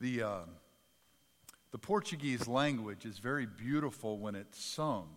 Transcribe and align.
The, 0.00 0.22
uh, 0.22 0.38
the 1.72 1.78
Portuguese 1.78 2.46
language 2.46 3.04
is 3.04 3.18
very 3.18 3.46
beautiful 3.46 4.16
when 4.18 4.36
it's 4.36 4.62
sung, 4.62 5.08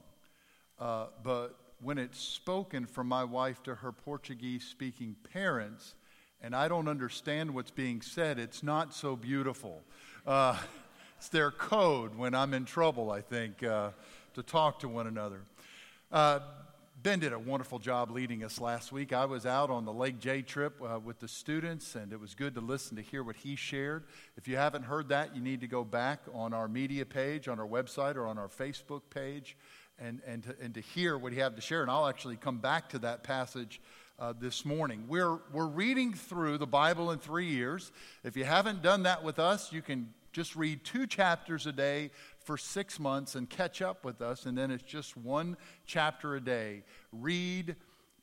uh, 0.79 1.07
but 1.21 1.55
when 1.83 1.99
it's 1.99 2.19
spoken 2.19 2.87
from 2.87 3.07
my 3.07 3.23
wife 3.23 3.61
to 3.63 3.75
her 3.75 3.91
Portuguese 3.91 4.63
speaking 4.63 5.15
parents, 5.31 5.93
and 6.41 6.55
I 6.55 6.67
don't 6.67 6.87
understand 6.87 7.53
what's 7.53 7.69
being 7.69 8.01
said, 8.01 8.39
it's 8.39 8.63
not 8.63 8.91
so 8.95 9.15
beautiful. 9.15 9.83
Uh, 10.25 10.57
it's 11.17 11.29
their 11.29 11.51
code 11.51 12.15
when 12.15 12.33
I'm 12.33 12.55
in 12.55 12.65
trouble, 12.65 13.11
I 13.11 13.21
think, 13.21 13.61
uh, 13.61 13.91
to 14.33 14.41
talk 14.41 14.79
to 14.79 14.87
one 14.87 15.05
another. 15.05 15.41
Ben 17.03 17.19
did 17.19 17.33
a 17.33 17.39
wonderful 17.39 17.79
job 17.79 18.11
leading 18.11 18.43
us 18.43 18.61
last 18.61 18.91
week. 18.91 19.11
I 19.11 19.25
was 19.25 19.47
out 19.47 19.71
on 19.71 19.85
the 19.85 19.93
Lake 19.93 20.19
J 20.19 20.43
trip 20.43 20.79
uh, 20.83 20.99
with 20.99 21.19
the 21.19 21.27
students, 21.27 21.95
and 21.95 22.13
it 22.13 22.19
was 22.19 22.35
good 22.35 22.53
to 22.53 22.61
listen 22.61 22.95
to 22.97 23.01
hear 23.01 23.23
what 23.23 23.37
he 23.37 23.55
shared. 23.55 24.03
If 24.37 24.47
you 24.47 24.57
haven't 24.57 24.83
heard 24.83 25.09
that, 25.09 25.35
you 25.35 25.41
need 25.41 25.61
to 25.61 25.67
go 25.67 25.83
back 25.83 26.19
on 26.31 26.53
our 26.53 26.67
media 26.67 27.03
page, 27.03 27.47
on 27.47 27.59
our 27.59 27.65
website, 27.65 28.17
or 28.17 28.27
on 28.27 28.37
our 28.37 28.49
Facebook 28.49 29.01
page, 29.09 29.57
and, 29.97 30.21
and, 30.27 30.43
to, 30.43 30.55
and 30.61 30.75
to 30.75 30.81
hear 30.81 31.17
what 31.17 31.33
he 31.33 31.39
had 31.39 31.55
to 31.55 31.61
share. 31.61 31.81
And 31.81 31.89
I'll 31.89 32.07
actually 32.07 32.35
come 32.35 32.59
back 32.59 32.89
to 32.89 32.99
that 32.99 33.23
passage 33.23 33.81
uh, 34.19 34.33
this 34.39 34.63
morning. 34.63 35.05
We're, 35.07 35.39
we're 35.51 35.69
reading 35.69 36.13
through 36.13 36.59
the 36.59 36.67
Bible 36.67 37.09
in 37.09 37.17
three 37.17 37.47
years. 37.47 37.91
If 38.23 38.37
you 38.37 38.43
haven't 38.43 38.83
done 38.83 39.03
that 39.03 39.23
with 39.23 39.39
us, 39.39 39.73
you 39.73 39.81
can 39.81 40.13
just 40.33 40.55
read 40.55 40.83
two 40.83 41.07
chapters 41.07 41.65
a 41.65 41.71
day 41.71 42.11
for 42.43 42.57
six 42.57 42.99
months 42.99 43.35
and 43.35 43.49
catch 43.49 43.81
up 43.81 44.03
with 44.03 44.21
us, 44.21 44.45
and 44.45 44.57
then 44.57 44.71
it's 44.71 44.83
just 44.83 45.15
one 45.15 45.57
chapter 45.85 46.35
a 46.35 46.41
day. 46.41 46.83
Read, 47.11 47.75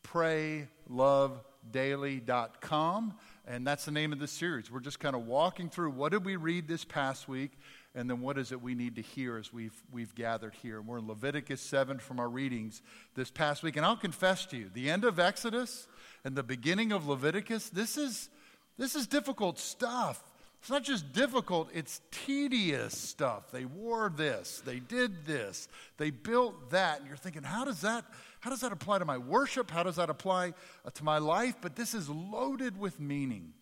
pray, 0.02 0.68
love 0.88 1.40
daily.com 1.70 3.14
and 3.46 3.66
that's 3.66 3.84
the 3.84 3.90
name 3.90 4.12
of 4.12 4.18
the 4.18 4.28
series. 4.28 4.70
We're 4.70 4.80
just 4.80 5.00
kind 5.00 5.16
of 5.16 5.26
walking 5.26 5.68
through 5.68 5.90
what 5.90 6.12
did 6.12 6.24
we 6.24 6.36
read 6.36 6.68
this 6.68 6.84
past 6.84 7.28
week 7.28 7.52
and 7.94 8.08
then 8.08 8.20
what 8.20 8.38
is 8.38 8.52
it 8.52 8.60
we 8.60 8.74
need 8.74 8.96
to 8.96 9.02
hear 9.02 9.38
as 9.38 9.52
we've, 9.52 9.82
we've 9.90 10.14
gathered 10.14 10.54
here. 10.54 10.78
And 10.78 10.86
we're 10.86 10.98
in 10.98 11.08
leviticus 11.08 11.60
7 11.60 11.98
from 11.98 12.20
our 12.20 12.28
readings 12.28 12.82
this 13.14 13.30
past 13.30 13.62
week 13.62 13.76
and 13.76 13.84
i'll 13.84 13.96
confess 13.96 14.46
to 14.46 14.56
you 14.56 14.70
the 14.72 14.90
end 14.90 15.04
of 15.04 15.18
exodus 15.18 15.86
and 16.24 16.36
the 16.36 16.42
beginning 16.42 16.92
of 16.92 17.08
leviticus 17.08 17.68
this 17.68 17.96
is 17.96 18.28
this 18.76 18.94
is 18.94 19.06
difficult 19.06 19.58
stuff 19.58 20.22
it's 20.60 20.70
not 20.70 20.82
just 20.82 21.12
difficult, 21.12 21.70
it's 21.72 22.00
tedious 22.10 22.96
stuff. 22.96 23.50
They 23.52 23.64
wore 23.64 24.12
this, 24.14 24.60
they 24.64 24.80
did 24.80 25.24
this, 25.24 25.68
they 25.96 26.10
built 26.10 26.70
that. 26.70 26.98
And 26.98 27.08
you're 27.08 27.16
thinking, 27.16 27.44
how 27.44 27.64
does 27.64 27.80
that, 27.82 28.04
how 28.40 28.50
does 28.50 28.60
that 28.60 28.72
apply 28.72 28.98
to 28.98 29.04
my 29.04 29.18
worship? 29.18 29.70
How 29.70 29.82
does 29.82 29.96
that 29.96 30.10
apply 30.10 30.54
uh, 30.84 30.90
to 30.90 31.04
my 31.04 31.18
life? 31.18 31.56
But 31.60 31.76
this 31.76 31.94
is 31.94 32.08
loaded 32.08 32.78
with 32.78 32.98
meaning. 32.98 33.52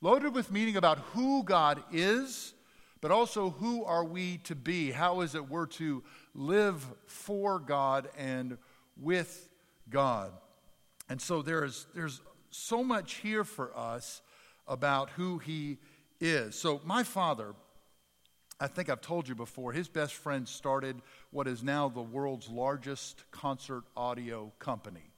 Loaded 0.00 0.34
with 0.34 0.52
meaning 0.52 0.76
about 0.76 0.98
who 1.12 1.42
God 1.42 1.82
is, 1.92 2.54
but 3.00 3.10
also 3.10 3.50
who 3.50 3.84
are 3.84 4.04
we 4.04 4.38
to 4.44 4.54
be? 4.54 4.90
How 4.90 5.22
is 5.22 5.34
it 5.34 5.48
we're 5.50 5.66
to 5.66 6.02
live 6.34 6.86
for 7.06 7.58
God 7.58 8.08
and 8.16 8.58
with 8.96 9.48
God? 9.90 10.32
And 11.08 11.20
so 11.20 11.42
there 11.42 11.64
is, 11.64 11.86
there's 11.94 12.20
so 12.50 12.84
much 12.84 13.14
here 13.14 13.44
for 13.44 13.76
us 13.76 14.22
about 14.66 15.10
who 15.10 15.38
He 15.38 15.72
is. 15.72 15.78
So, 16.50 16.80
my 16.84 17.02
father, 17.02 17.54
I 18.60 18.66
think 18.68 18.88
I've 18.88 19.00
told 19.00 19.28
you 19.28 19.34
before, 19.34 19.72
his 19.72 19.88
best 19.88 20.14
friend 20.14 20.48
started 20.48 21.02
what 21.30 21.48
is 21.48 21.62
now 21.62 21.88
the 21.88 22.02
world's 22.02 22.48
largest 22.48 23.24
concert 23.30 23.82
audio 23.96 24.52
company. 24.58 25.10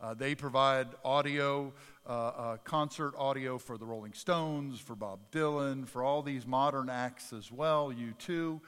Uh, 0.00 0.14
they 0.14 0.34
provide 0.34 0.86
audio, 1.04 1.72
uh, 2.06 2.10
uh, 2.10 2.56
concert 2.58 3.14
audio 3.18 3.58
for 3.58 3.76
the 3.76 3.84
Rolling 3.84 4.12
Stones, 4.12 4.80
for 4.80 4.94
Bob 4.94 5.18
Dylan, 5.32 5.86
for 5.86 6.02
all 6.02 6.22
these 6.22 6.46
modern 6.46 6.88
acts 6.88 7.32
as 7.32 7.52
well, 7.52 7.92
U2. 7.92 8.60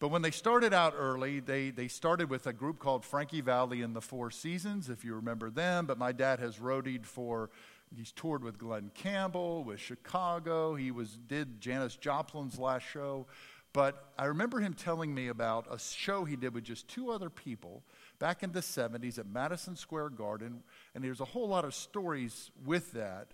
But 0.00 0.08
when 0.08 0.22
they 0.22 0.32
started 0.32 0.74
out 0.74 0.94
early, 0.96 1.38
they, 1.38 1.70
they 1.70 1.86
started 1.86 2.28
with 2.28 2.48
a 2.48 2.52
group 2.52 2.80
called 2.80 3.04
Frankie 3.04 3.40
Valli 3.40 3.82
and 3.82 3.94
the 3.94 4.00
Four 4.00 4.32
Seasons, 4.32 4.90
if 4.90 5.04
you 5.04 5.14
remember 5.14 5.48
them. 5.48 5.86
But 5.86 5.96
my 5.96 6.10
dad 6.10 6.40
has 6.40 6.56
roadied 6.56 7.06
for 7.06 7.50
He's 7.96 8.12
toured 8.12 8.42
with 8.42 8.58
Glen 8.58 8.90
Campbell, 8.94 9.64
with 9.64 9.80
Chicago. 9.80 10.74
He 10.74 10.90
was 10.90 11.18
did 11.26 11.60
Janis 11.60 11.96
Joplin's 11.96 12.58
last 12.58 12.84
show. 12.84 13.26
But 13.72 14.12
I 14.18 14.26
remember 14.26 14.60
him 14.60 14.74
telling 14.74 15.14
me 15.14 15.28
about 15.28 15.66
a 15.70 15.78
show 15.78 16.24
he 16.24 16.36
did 16.36 16.54
with 16.54 16.64
just 16.64 16.88
two 16.88 17.10
other 17.10 17.30
people 17.30 17.82
back 18.18 18.42
in 18.42 18.52
the 18.52 18.60
70s 18.60 19.18
at 19.18 19.26
Madison 19.26 19.76
Square 19.76 20.10
Garden. 20.10 20.62
And 20.94 21.02
there's 21.02 21.20
a 21.20 21.26
whole 21.26 21.48
lot 21.48 21.64
of 21.64 21.74
stories 21.74 22.50
with 22.64 22.92
that. 22.92 23.28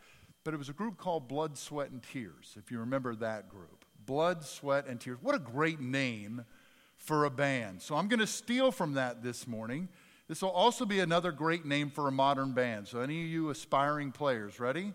But 0.44 0.54
it 0.54 0.56
was 0.56 0.68
a 0.68 0.72
group 0.72 0.96
called 0.96 1.28
Blood, 1.28 1.58
Sweat, 1.58 1.90
and 1.90 2.02
Tears, 2.02 2.56
if 2.56 2.70
you 2.70 2.78
remember 2.78 3.14
that 3.16 3.48
group. 3.48 3.84
Blood, 4.06 4.44
Sweat, 4.44 4.86
and 4.86 5.00
Tears. 5.00 5.18
What 5.20 5.34
a 5.34 5.40
great 5.40 5.80
name 5.80 6.44
for 6.96 7.24
a 7.24 7.30
band. 7.30 7.82
So 7.82 7.96
I'm 7.96 8.08
going 8.08 8.20
to 8.20 8.26
steal 8.26 8.70
from 8.70 8.94
that 8.94 9.22
this 9.22 9.46
morning 9.46 9.88
this 10.28 10.42
will 10.42 10.50
also 10.50 10.84
be 10.84 11.00
another 11.00 11.32
great 11.32 11.64
name 11.64 11.90
for 11.90 12.06
a 12.06 12.12
modern 12.12 12.52
band. 12.52 12.86
So, 12.86 13.00
any 13.00 13.22
of 13.22 13.28
you 13.28 13.50
aspiring 13.50 14.12
players, 14.12 14.60
ready? 14.60 14.92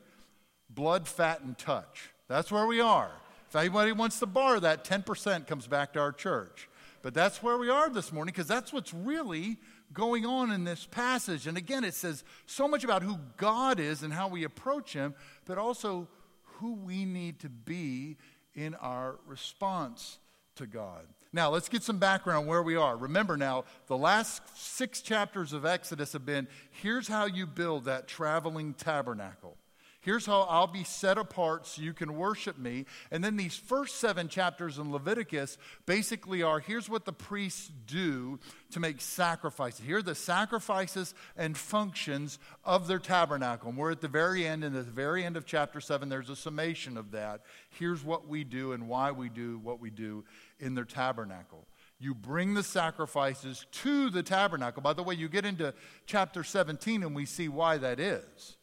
Blood, 0.70 1.08
Fat, 1.08 1.42
and 1.42 1.58
Touch. 1.58 2.12
That's 2.28 2.52
where 2.52 2.68
we 2.68 2.80
are. 2.80 3.12
If 3.50 3.56
anybody 3.56 3.92
wants 3.92 4.20
to 4.20 4.26
borrow 4.26 4.60
that, 4.60 4.84
10% 4.84 5.46
comes 5.48 5.68
back 5.68 5.94
to 5.94 6.00
our 6.00 6.12
church. 6.12 6.70
But 7.02 7.14
that's 7.14 7.44
where 7.44 7.58
we 7.58 7.70
are 7.70 7.90
this 7.90 8.12
morning 8.12 8.32
because 8.32 8.48
that's 8.48 8.72
what's 8.72 8.94
really 8.94 9.58
going 9.94 10.26
on 10.26 10.52
in 10.52 10.64
this 10.64 10.86
passage. 10.86 11.48
And 11.48 11.58
again, 11.58 11.84
it 11.84 11.94
says 11.94 12.24
so 12.46 12.68
much 12.68 12.84
about 12.84 13.04
who 13.04 13.20
God 13.38 13.80
is 13.80 14.02
and 14.02 14.14
how 14.14 14.28
we 14.28 14.44
approach 14.44 14.94
Him, 14.94 15.14
but 15.46 15.58
also 15.58 16.08
who 16.44 16.74
we 16.74 17.06
need 17.06 17.40
to 17.40 17.50
be 17.50 18.18
in 18.56 18.74
our 18.76 19.20
response 19.28 20.18
to 20.56 20.66
God. 20.66 21.06
Now, 21.36 21.50
let's 21.50 21.68
get 21.68 21.82
some 21.82 21.98
background 21.98 22.46
where 22.48 22.62
we 22.62 22.76
are. 22.76 22.96
Remember 22.96 23.36
now, 23.36 23.66
the 23.88 23.98
last 23.98 24.44
six 24.56 25.02
chapters 25.02 25.52
of 25.52 25.66
Exodus 25.66 26.14
have 26.14 26.26
been 26.26 26.48
here's 26.70 27.08
how 27.08 27.26
you 27.26 27.48
build 27.48 27.86
that 27.86 28.08
traveling 28.08 28.76
tabernacle. 28.76 29.58
Here's 30.04 30.26
how 30.26 30.42
I'll 30.42 30.68
be 30.68 30.84
set 30.84 31.18
apart 31.18 31.66
so 31.66 31.82
you 31.82 31.94
can 31.94 32.18
worship 32.18 32.58
me. 32.58 32.86
And 33.10 33.24
then 33.24 33.38
these 33.38 33.56
first 33.56 33.96
seven 33.96 34.28
chapters 34.28 34.78
in 34.78 34.92
Leviticus 34.92 35.58
basically 35.86 36.44
are 36.44 36.60
here's 36.60 36.90
what 36.90 37.06
the 37.06 37.14
priests 37.14 37.72
do 37.88 38.38
to 38.72 38.82
make 38.82 39.00
sacrifices. 39.00 39.86
Here 39.86 40.00
are 40.00 40.02
the 40.02 40.14
sacrifices 40.14 41.16
and 41.38 41.58
functions 41.58 42.38
of 42.66 42.88
their 42.88 43.00
tabernacle. 43.00 43.70
And 43.70 43.78
we're 43.78 43.92
at 43.92 44.02
the 44.02 44.10
very 44.10 44.46
end, 44.46 44.66
and 44.66 44.76
at 44.76 44.86
the 44.86 44.92
very 44.92 45.24
end 45.24 45.38
of 45.38 45.46
chapter 45.46 45.80
seven, 45.80 46.10
there's 46.10 46.30
a 46.30 46.36
summation 46.36 46.98
of 46.98 47.12
that. 47.12 47.44
Here's 47.70 48.04
what 48.04 48.28
we 48.28 48.44
do 48.44 48.74
and 48.74 48.90
why 48.90 49.12
we 49.12 49.30
do 49.30 49.58
what 49.60 49.80
we 49.80 49.90
do 49.90 50.26
in 50.60 50.76
their 50.76 50.84
tabernacle. 50.84 51.66
You 51.98 52.14
bring 52.14 52.56
the 52.56 52.64
sacrifices 52.64 53.66
to 53.72 54.10
the 54.10 54.22
tabernacle. 54.22 54.82
By 54.82 54.92
the 54.92 55.04
way, 55.04 55.16
you 55.16 55.30
get 55.30 55.46
into 55.46 55.74
chapter 56.06 56.44
17 56.44 57.04
and 57.04 57.16
we 57.16 57.26
see 57.26 57.48
why 57.48 57.78
that 57.78 58.02
is. 58.02 58.58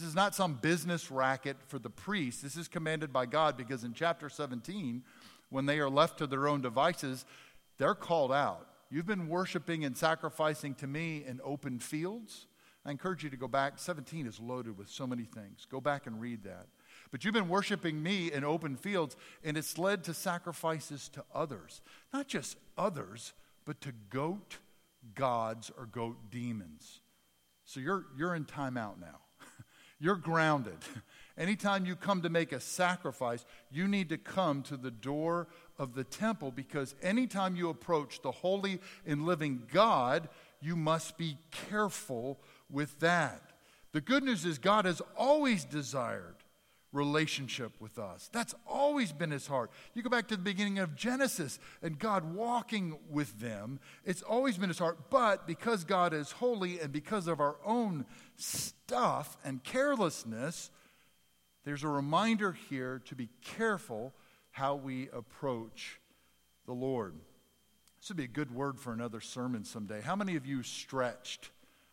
This 0.00 0.08
is 0.08 0.14
not 0.14 0.34
some 0.34 0.54
business 0.54 1.10
racket 1.10 1.58
for 1.66 1.78
the 1.78 1.90
priests. 1.90 2.40
This 2.40 2.56
is 2.56 2.68
commanded 2.68 3.12
by 3.12 3.26
God 3.26 3.58
because 3.58 3.84
in 3.84 3.92
chapter 3.92 4.30
17, 4.30 5.02
when 5.50 5.66
they 5.66 5.78
are 5.78 5.90
left 5.90 6.16
to 6.18 6.26
their 6.26 6.48
own 6.48 6.62
devices, 6.62 7.26
they're 7.76 7.94
called 7.94 8.32
out. 8.32 8.66
You've 8.88 9.04
been 9.04 9.28
worshiping 9.28 9.84
and 9.84 9.94
sacrificing 9.94 10.74
to 10.76 10.86
me 10.86 11.22
in 11.26 11.38
open 11.44 11.80
fields. 11.80 12.46
I 12.86 12.92
encourage 12.92 13.22
you 13.24 13.28
to 13.28 13.36
go 13.36 13.46
back. 13.46 13.78
17 13.78 14.26
is 14.26 14.40
loaded 14.40 14.78
with 14.78 14.88
so 14.88 15.06
many 15.06 15.24
things. 15.24 15.66
Go 15.70 15.82
back 15.82 16.06
and 16.06 16.18
read 16.18 16.44
that. 16.44 16.68
But 17.10 17.22
you've 17.22 17.34
been 17.34 17.50
worshiping 17.50 18.02
me 18.02 18.32
in 18.32 18.42
open 18.42 18.76
fields, 18.76 19.16
and 19.44 19.58
it's 19.58 19.76
led 19.76 20.02
to 20.04 20.14
sacrifices 20.14 21.10
to 21.10 21.22
others. 21.34 21.82
Not 22.10 22.26
just 22.26 22.56
others, 22.78 23.34
but 23.66 23.82
to 23.82 23.92
goat 24.08 24.60
gods 25.14 25.70
or 25.76 25.84
goat 25.84 26.30
demons. 26.30 27.00
So 27.66 27.80
you're, 27.80 28.06
you're 28.16 28.34
in 28.34 28.46
timeout 28.46 28.98
now. 28.98 29.20
You're 30.00 30.16
grounded. 30.16 30.78
Anytime 31.38 31.86
you 31.86 31.94
come 31.96 32.22
to 32.22 32.28
make 32.28 32.52
a 32.52 32.60
sacrifice, 32.60 33.46
you 33.70 33.86
need 33.86 34.08
to 34.08 34.18
come 34.18 34.62
to 34.64 34.76
the 34.76 34.90
door 34.90 35.46
of 35.78 35.94
the 35.94 36.04
temple 36.04 36.50
because 36.50 36.94
anytime 37.02 37.56
you 37.56 37.70
approach 37.70 38.20
the 38.20 38.30
holy 38.30 38.78
and 39.06 39.24
living 39.24 39.62
God, 39.72 40.28
you 40.60 40.76
must 40.76 41.16
be 41.16 41.38
careful 41.50 42.38
with 42.68 42.98
that. 43.00 43.40
The 43.92 44.02
good 44.02 44.22
news 44.22 44.44
is 44.44 44.58
God 44.58 44.84
has 44.84 45.00
always 45.16 45.64
desired 45.64 46.36
relationship 46.92 47.72
with 47.80 47.98
us. 47.98 48.28
That's 48.32 48.54
always 48.66 49.12
been 49.12 49.30
his 49.30 49.46
heart. 49.46 49.70
You 49.94 50.02
go 50.02 50.10
back 50.10 50.28
to 50.28 50.36
the 50.36 50.42
beginning 50.42 50.78
of 50.78 50.96
Genesis 50.96 51.58
and 51.82 51.98
God 51.98 52.34
walking 52.34 52.98
with 53.08 53.40
them, 53.40 53.78
it's 54.04 54.22
always 54.22 54.56
been 54.58 54.68
his 54.68 54.78
heart. 54.78 55.10
But 55.10 55.46
because 55.46 55.84
God 55.84 56.12
is 56.12 56.32
holy 56.32 56.80
and 56.80 56.92
because 56.92 57.26
of 57.26 57.40
our 57.40 57.56
own 57.64 58.06
stuff 58.36 59.36
and 59.44 59.62
carelessness, 59.62 60.70
there's 61.64 61.84
a 61.84 61.88
reminder 61.88 62.52
here 62.52 63.00
to 63.06 63.14
be 63.14 63.28
careful 63.44 64.12
how 64.50 64.74
we 64.74 65.08
approach 65.12 66.00
the 66.66 66.72
Lord. 66.72 67.14
This 68.00 68.08
would 68.08 68.16
be 68.16 68.24
a 68.24 68.28
good 68.28 68.52
word 68.52 68.80
for 68.80 68.92
another 68.92 69.20
sermon 69.20 69.64
someday. 69.64 70.00
How 70.00 70.16
many 70.16 70.36
of 70.36 70.46
you 70.46 70.62
stretched 70.62 71.50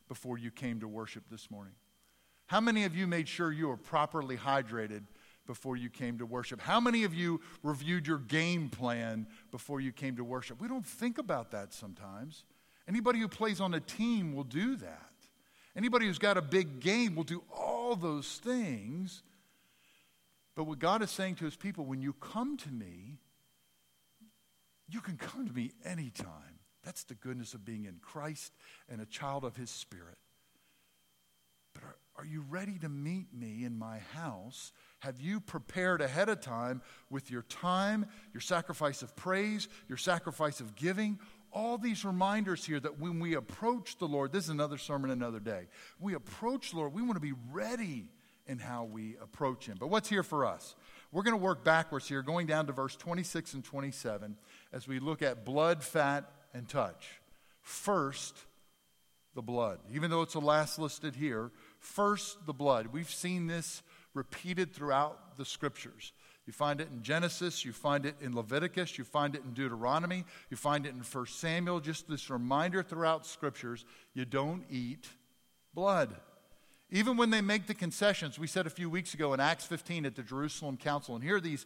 before 0.07 0.37
you 0.37 0.51
came 0.51 0.79
to 0.79 0.87
worship 0.87 1.23
this 1.29 1.51
morning? 1.51 1.73
How 2.47 2.61
many 2.61 2.85
of 2.85 2.95
you 2.95 3.07
made 3.07 3.27
sure 3.27 3.51
you 3.51 3.67
were 3.67 3.77
properly 3.77 4.37
hydrated 4.37 5.03
before 5.45 5.75
you 5.75 5.89
came 5.89 6.17
to 6.17 6.25
worship? 6.25 6.61
How 6.61 6.79
many 6.79 7.03
of 7.03 7.13
you 7.13 7.41
reviewed 7.61 8.07
your 8.07 8.19
game 8.19 8.69
plan 8.69 9.27
before 9.51 9.81
you 9.81 9.91
came 9.91 10.15
to 10.15 10.23
worship? 10.23 10.61
We 10.61 10.67
don't 10.67 10.85
think 10.85 11.17
about 11.17 11.51
that 11.51 11.73
sometimes. 11.73 12.45
Anybody 12.87 13.19
who 13.19 13.27
plays 13.27 13.59
on 13.59 13.73
a 13.73 13.79
team 13.81 14.33
will 14.33 14.45
do 14.45 14.77
that. 14.77 15.11
Anybody 15.75 16.05
who's 16.07 16.19
got 16.19 16.37
a 16.37 16.41
big 16.41 16.79
game 16.79 17.15
will 17.15 17.23
do 17.23 17.43
all 17.53 17.95
those 17.95 18.39
things. 18.43 19.23
But 20.55 20.63
what 20.63 20.79
God 20.79 21.01
is 21.01 21.11
saying 21.11 21.35
to 21.35 21.45
his 21.45 21.55
people, 21.55 21.85
when 21.85 22.01
you 22.01 22.13
come 22.13 22.57
to 22.57 22.69
me, 22.69 23.19
you 24.89 25.01
can 25.01 25.17
come 25.17 25.47
to 25.47 25.53
me 25.53 25.71
anytime. 25.83 26.59
That's 26.83 27.03
the 27.03 27.15
goodness 27.15 27.53
of 27.53 27.65
being 27.65 27.85
in 27.85 27.97
Christ 28.01 28.53
and 28.89 29.01
a 29.01 29.05
child 29.05 29.43
of 29.43 29.57
his 29.57 29.69
spirit. 29.69 30.17
Are, 32.17 32.25
you 32.25 32.43
ready 32.49 32.79
to 32.79 32.89
meet 32.89 33.31
me 33.31 33.63
in 33.63 33.77
my 33.77 33.99
house? 34.13 34.71
Have 34.99 35.21
you 35.21 35.39
prepared 35.39 36.01
ahead 36.01 36.29
of 36.29 36.41
time 36.41 36.81
with 37.11 37.29
your 37.29 37.43
time, 37.43 38.07
your 38.33 38.41
sacrifice 38.41 39.03
of 39.03 39.15
praise, 39.15 39.67
your 39.87 39.99
sacrifice 39.99 40.59
of 40.59 40.75
giving? 40.75 41.19
All 41.51 41.77
these 41.77 42.03
reminders 42.03 42.65
here 42.65 42.79
that 42.79 42.99
when 42.99 43.19
we 43.19 43.35
approach 43.35 43.97
the 43.99 44.07
Lord, 44.07 44.31
this 44.31 44.45
is 44.45 44.49
another 44.49 44.79
sermon 44.79 45.11
another 45.11 45.39
day. 45.39 45.67
we 45.99 46.15
approach 46.15 46.71
the 46.71 46.77
Lord, 46.77 46.93
we 46.93 47.03
want 47.03 47.15
to 47.15 47.19
be 47.19 47.33
ready 47.51 48.09
in 48.47 48.57
how 48.57 48.85
we 48.85 49.15
approach 49.21 49.67
Him. 49.67 49.77
But 49.79 49.89
what's 49.89 50.09
here 50.09 50.23
for 50.23 50.45
us? 50.45 50.75
We're 51.11 51.23
going 51.23 51.37
to 51.37 51.43
work 51.43 51.63
backwards 51.63 52.07
here, 52.07 52.23
going 52.23 52.47
down 52.47 52.65
to 52.67 52.73
verse 52.73 52.95
26 52.95 53.53
and 53.53 53.63
27 53.63 54.37
as 54.73 54.87
we 54.87 54.99
look 54.99 55.21
at 55.21 55.45
blood, 55.45 55.83
fat, 55.83 56.29
and 56.53 56.67
touch. 56.67 57.21
First, 57.61 58.37
the 59.37 59.41
blood. 59.43 59.79
Even 59.93 60.09
though 60.09 60.23
it's 60.23 60.33
the 60.33 60.41
last 60.41 60.79
listed 60.79 61.15
here, 61.15 61.51
first 61.87 62.45
the 62.45 62.53
blood. 62.53 62.87
We've 62.87 63.09
seen 63.09 63.47
this 63.47 63.81
repeated 64.13 64.73
throughout 64.73 65.37
the 65.37 65.45
scriptures. 65.45 66.11
You 66.45 66.53
find 66.53 66.79
it 66.79 66.89
in 66.91 67.03
Genesis, 67.03 67.65
you 67.65 67.73
find 67.73 68.05
it 68.05 68.15
in 68.21 68.35
Leviticus, 68.35 68.97
you 68.97 69.03
find 69.03 69.35
it 69.35 69.43
in 69.43 69.53
Deuteronomy, 69.53 70.23
you 70.49 70.57
find 70.57 70.85
it 70.85 70.93
in 70.93 71.01
1 71.01 71.25
Samuel, 71.27 71.79
just 71.79 72.07
this 72.07 72.29
reminder 72.29 72.83
throughout 72.83 73.25
scriptures 73.25 73.83
you 74.13 74.25
don't 74.25 74.63
eat 74.69 75.07
blood. 75.73 76.15
Even 76.89 77.17
when 77.17 77.31
they 77.31 77.41
make 77.41 77.67
the 77.67 77.73
concessions, 77.73 78.39
we 78.39 78.47
said 78.47 78.65
a 78.65 78.69
few 78.69 78.89
weeks 78.89 79.13
ago 79.13 79.33
in 79.33 79.41
Acts 79.41 79.65
15 79.65 80.05
at 80.05 80.15
the 80.15 80.23
Jerusalem 80.23 80.77
Council, 80.77 81.15
and 81.15 81.23
here 81.23 81.35
are 81.35 81.41
these 81.41 81.65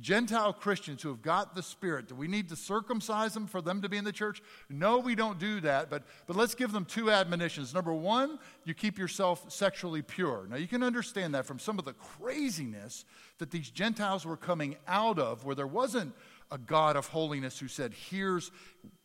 Gentile 0.00 0.52
Christians 0.52 1.02
who 1.02 1.08
have 1.08 1.22
got 1.22 1.54
the 1.54 1.62
Spirit. 1.62 2.08
Do 2.08 2.14
we 2.14 2.28
need 2.28 2.48
to 2.50 2.56
circumcise 2.56 3.34
them 3.34 3.46
for 3.46 3.60
them 3.60 3.82
to 3.82 3.88
be 3.88 3.96
in 3.96 4.04
the 4.04 4.12
church? 4.12 4.42
No, 4.68 4.98
we 4.98 5.14
don't 5.14 5.38
do 5.38 5.60
that, 5.60 5.90
but, 5.90 6.04
but 6.26 6.36
let's 6.36 6.54
give 6.54 6.72
them 6.72 6.84
two 6.84 7.10
admonitions. 7.10 7.74
Number 7.74 7.92
one, 7.92 8.38
you 8.64 8.74
keep 8.74 8.98
yourself 8.98 9.50
sexually 9.50 10.02
pure. 10.02 10.46
Now, 10.48 10.56
you 10.56 10.68
can 10.68 10.82
understand 10.82 11.34
that 11.34 11.46
from 11.46 11.58
some 11.58 11.78
of 11.78 11.84
the 11.84 11.94
craziness 11.94 13.04
that 13.38 13.50
these 13.50 13.70
Gentiles 13.70 14.24
were 14.24 14.36
coming 14.36 14.76
out 14.86 15.18
of, 15.18 15.44
where 15.44 15.54
there 15.54 15.66
wasn't 15.66 16.14
a 16.50 16.58
God 16.58 16.96
of 16.96 17.08
holiness 17.08 17.58
who 17.58 17.68
said, 17.68 17.92
Here's 17.92 18.50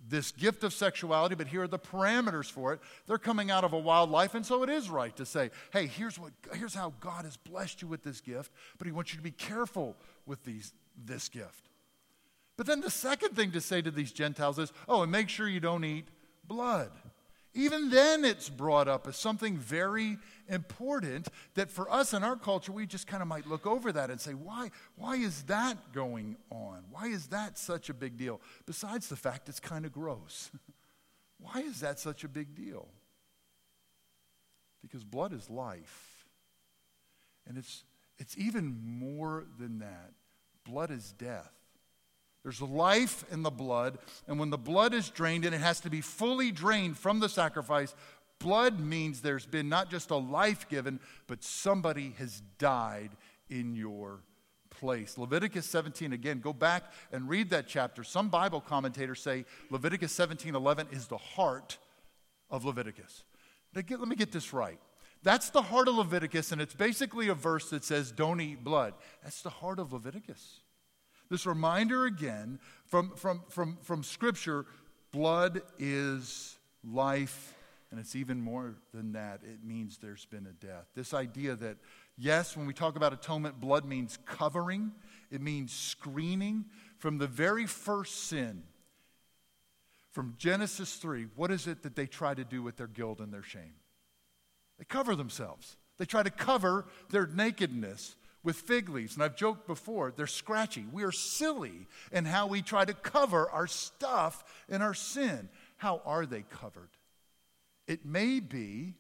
this 0.08 0.32
gift 0.32 0.64
of 0.64 0.74
sexuality, 0.74 1.36
but 1.36 1.48
here 1.48 1.64
are 1.64 1.68
the 1.68 1.80
parameters 1.80 2.50
for 2.50 2.74
it. 2.74 2.80
They're 3.08 3.18
coming 3.18 3.52
out 3.52 3.64
of 3.64 3.74
a 3.74 3.78
wild 3.78 4.10
life, 4.10 4.36
and 4.36 4.46
so 4.46 4.64
it 4.64 4.70
is 4.70 4.90
right 4.90 5.16
to 5.18 5.26
say, 5.26 5.52
Hey, 5.72 5.88
here's, 5.88 6.18
what, 6.18 6.32
here's 6.54 6.74
how 6.76 6.94
God 7.00 7.26
has 7.26 7.38
blessed 7.38 7.82
you 7.82 7.88
with 7.88 8.04
this 8.04 8.22
gift, 8.22 8.52
but 8.78 8.88
He 8.88 8.92
wants 8.92 9.12
you 9.14 9.18
to 9.18 9.24
be 9.24 9.32
careful 9.32 9.96
with 10.26 10.44
these, 10.44 10.74
this 10.96 11.30
gift. 11.30 11.70
But 12.58 12.68
then 12.68 12.82
the 12.82 12.92
second 12.92 13.36
thing 13.36 13.52
to 13.52 13.62
say 13.62 13.82
to 13.82 13.92
these 13.92 14.12
Gentiles 14.12 14.60
is, 14.60 14.72
Oh, 14.88 15.04
and 15.04 15.12
make 15.12 15.30
sure 15.30 15.48
you 15.48 15.60
don't 15.60 15.84
eat 15.84 16.08
blood. 16.48 16.92
Even 17.56 17.92
then, 17.92 18.26
it's 18.26 18.50
brought 18.50 18.88
up 18.88 19.08
as 19.08 19.16
something 19.16 19.58
very 19.58 20.18
important 20.50 21.28
that 21.54 21.70
for 21.70 21.92
us 21.92 22.14
in 22.14 22.24
our 22.24 22.36
culture, 22.36 22.72
we 22.72 22.88
just 22.88 23.06
kind 23.06 23.22
of 23.22 23.28
might 23.28 23.46
look 23.46 23.68
over 23.68 23.92
that 23.92 24.10
and 24.10 24.20
say, 24.20 24.34
why, 24.34 24.72
why 24.96 25.18
is 25.18 25.44
that 25.44 25.78
going 25.94 26.36
on? 26.50 26.84
Why 26.90 27.08
is 27.08 27.28
that 27.28 27.60
such 27.60 27.90
a 27.90 27.94
big 27.94 28.18
deal? 28.18 28.42
Besides 28.66 29.08
the 29.08 29.16
fact 29.16 29.50
it's 29.50 29.60
kind 29.60 29.86
of 29.86 29.92
gross. 29.92 30.50
why 31.40 31.62
is 31.62 31.82
that 31.82 32.00
such 32.00 32.24
a 32.24 32.28
big 32.28 32.56
deal? 32.56 32.88
Because 34.82 35.04
blood 35.04 35.32
is 35.32 35.48
life. 35.48 36.26
And 37.48 37.56
it's, 37.58 37.84
it's 38.18 38.36
even 38.36 39.00
more 39.00 39.46
than 39.60 39.78
that. 39.80 40.14
Blood 40.66 40.92
is 40.92 41.14
death. 41.14 41.52
There's 42.44 42.62
life 42.62 43.24
in 43.32 43.42
the 43.42 43.50
blood, 43.50 44.00
and 44.28 44.38
when 44.38 44.50
the 44.50 44.58
blood 44.58 44.94
is 44.94 45.10
drained, 45.10 45.46
and 45.46 45.56
it 45.56 45.62
has 45.62 45.80
to 45.82 45.90
be 45.90 46.02
fully 46.02 46.52
drained 46.52 46.98
from 46.98 47.22
the 47.22 47.30
sacrifice, 47.30 47.96
blood 48.40 48.82
means 48.82 49.22
there's 49.22 49.46
been 49.46 49.70
not 49.70 49.90
just 49.90 50.12
a 50.12 50.18
life 50.18 50.68
given, 50.68 51.00
but 51.28 51.42
somebody 51.42 52.14
has 52.18 52.42
died 52.58 53.12
in 53.50 53.76
your 53.76 54.20
place. 54.70 55.18
Leviticus 55.18 55.66
17, 55.68 56.12
again, 56.12 56.40
go 56.40 56.52
back 56.52 56.84
and 57.14 57.30
read 57.30 57.50
that 57.52 57.68
chapter. 57.68 58.04
Some 58.04 58.28
Bible 58.28 58.60
commentators 58.60 59.22
say 59.22 59.46
Leviticus 59.70 60.12
17 60.12 60.56
11 60.56 60.88
is 60.92 61.08
the 61.08 61.18
heart 61.18 61.78
of 62.50 62.66
Leviticus. 62.66 63.24
Let 63.74 63.90
me 64.08 64.16
get 64.16 64.32
this 64.32 64.52
right. 64.52 64.80
That's 65.24 65.50
the 65.50 65.62
heart 65.62 65.88
of 65.88 65.96
Leviticus, 65.96 66.52
and 66.52 66.62
it's 66.62 66.74
basically 66.74 67.30
a 67.30 67.34
verse 67.34 67.70
that 67.70 67.84
says, 67.84 68.12
Don't 68.12 68.42
eat 68.42 68.64
blood. 68.64 68.94
That's 69.24 69.42
the 69.42 69.50
heart 69.50 69.80
of 69.80 69.94
Leviticus. 69.94 70.60
This 71.30 71.46
reminder 71.46 72.06
again 72.06 72.60
from, 72.86 73.12
from, 73.16 73.42
from, 73.50 73.78
from 73.82 74.04
Scripture 74.04 74.66
blood 75.12 75.62
is 75.80 76.58
life, 76.84 77.56
and 77.90 78.00
it's 78.00 78.16
even 78.16 78.42
more 78.42 78.76
than 78.94 79.14
that. 79.14 79.42
It 79.44 79.64
means 79.64 79.98
there's 79.98 80.26
been 80.26 80.46
a 80.46 80.66
death. 80.66 80.88
This 80.94 81.14
idea 81.14 81.56
that, 81.56 81.78
yes, 82.18 82.58
when 82.58 82.68
we 82.68 82.74
talk 82.74 82.98
about 82.98 83.14
atonement, 83.14 83.62
blood 83.62 83.86
means 83.86 84.20
covering, 84.26 84.92
it 85.32 85.42
means 85.42 85.72
screening. 85.72 86.66
From 86.98 87.18
the 87.18 87.28
very 87.28 87.66
first 87.66 88.26
sin, 88.26 88.64
from 90.12 90.36
Genesis 90.38 90.96
3, 90.96 91.28
what 91.36 91.50
is 91.50 91.66
it 91.66 91.84
that 91.84 91.96
they 91.96 92.08
try 92.08 92.34
to 92.34 92.44
do 92.44 92.62
with 92.62 92.78
their 92.78 92.88
guilt 92.88 93.20
and 93.20 93.34
their 93.34 93.44
shame? 93.44 93.74
They 94.84 94.88
cover 94.96 95.16
themselves. 95.16 95.78
They 95.98 96.04
try 96.04 96.24
to 96.24 96.30
cover 96.30 96.88
their 97.10 97.26
nakedness 97.26 98.18
with 98.44 98.58
fig 98.58 98.90
leaves. 98.90 99.14
And 99.16 99.24
I've 99.24 99.38
joked 99.38 99.66
before, 99.66 100.12
they're 100.12 100.28
scratchy. 100.28 100.86
We 100.92 101.04
are 101.04 101.12
silly 101.14 101.88
in 102.12 102.26
how 102.26 102.48
we 102.48 102.62
try 102.62 102.84
to 102.84 102.94
cover 102.94 103.50
our 103.50 103.66
stuff 103.66 104.44
and 104.68 104.84
our 104.84 104.94
sin. 104.94 105.48
How 105.78 106.02
are 106.04 106.26
they 106.26 106.42
covered? 106.42 106.90
It 107.88 108.06
may 108.06 108.42
be 108.42 108.96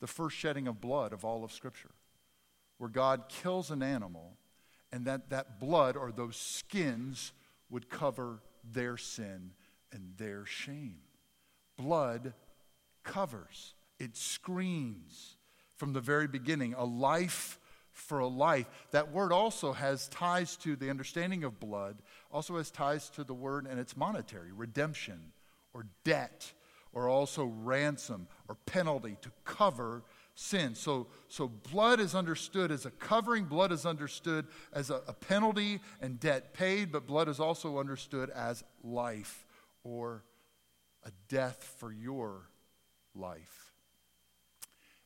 the 0.00 0.06
first 0.06 0.38
shedding 0.38 0.66
of 0.66 0.80
blood 0.80 1.12
of 1.12 1.22
all 1.22 1.44
of 1.44 1.52
Scripture, 1.52 1.90
where 2.78 2.88
God 2.88 3.28
kills 3.28 3.70
an 3.70 3.82
animal 3.82 4.38
and 4.90 5.04
that, 5.04 5.28
that 5.28 5.60
blood 5.60 5.98
or 5.98 6.12
those 6.12 6.36
skins 6.36 7.34
would 7.68 7.90
cover 7.90 8.40
their 8.64 8.96
sin 8.96 9.50
and 9.92 10.14
their 10.16 10.46
shame. 10.46 11.00
Blood 11.76 12.32
covers, 13.04 13.74
it 14.02 14.16
screens 14.16 15.36
from 15.76 15.92
the 15.92 16.00
very 16.00 16.26
beginning. 16.26 16.74
A 16.74 16.84
life 16.84 17.60
for 17.92 18.18
a 18.18 18.26
life. 18.26 18.66
That 18.90 19.12
word 19.12 19.32
also 19.32 19.72
has 19.72 20.08
ties 20.08 20.56
to 20.58 20.74
the 20.74 20.90
understanding 20.90 21.44
of 21.44 21.60
blood, 21.60 21.98
also 22.32 22.56
has 22.56 22.70
ties 22.70 23.08
to 23.10 23.22
the 23.22 23.34
word, 23.34 23.66
and 23.70 23.78
it's 23.78 23.96
monetary 23.96 24.50
redemption 24.50 25.32
or 25.72 25.86
debt, 26.04 26.52
or 26.92 27.08
also 27.08 27.44
ransom 27.44 28.26
or 28.48 28.56
penalty 28.66 29.16
to 29.22 29.30
cover 29.44 30.02
sin. 30.34 30.74
So, 30.74 31.06
so 31.28 31.46
blood 31.46 32.00
is 32.00 32.14
understood 32.14 32.72
as 32.72 32.86
a 32.86 32.90
covering, 32.90 33.44
blood 33.44 33.70
is 33.70 33.86
understood 33.86 34.46
as 34.72 34.90
a, 34.90 35.00
a 35.06 35.12
penalty 35.12 35.80
and 36.00 36.18
debt 36.18 36.54
paid, 36.54 36.90
but 36.90 37.06
blood 37.06 37.28
is 37.28 37.38
also 37.38 37.78
understood 37.78 38.30
as 38.30 38.64
life 38.82 39.46
or 39.84 40.24
a 41.04 41.10
death 41.28 41.76
for 41.78 41.92
your 41.92 42.48
life. 43.14 43.61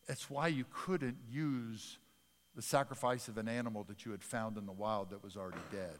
It's 0.08 0.30
why 0.30 0.48
you 0.48 0.64
couldn't 0.72 1.16
use 1.30 1.98
the 2.54 2.62
sacrifice 2.62 3.28
of 3.28 3.38
an 3.38 3.48
animal 3.48 3.84
that 3.84 4.04
you 4.04 4.12
had 4.12 4.22
found 4.22 4.56
in 4.56 4.66
the 4.66 4.72
wild 4.72 5.10
that 5.10 5.22
was 5.22 5.36
already 5.36 5.62
dead. 5.70 5.98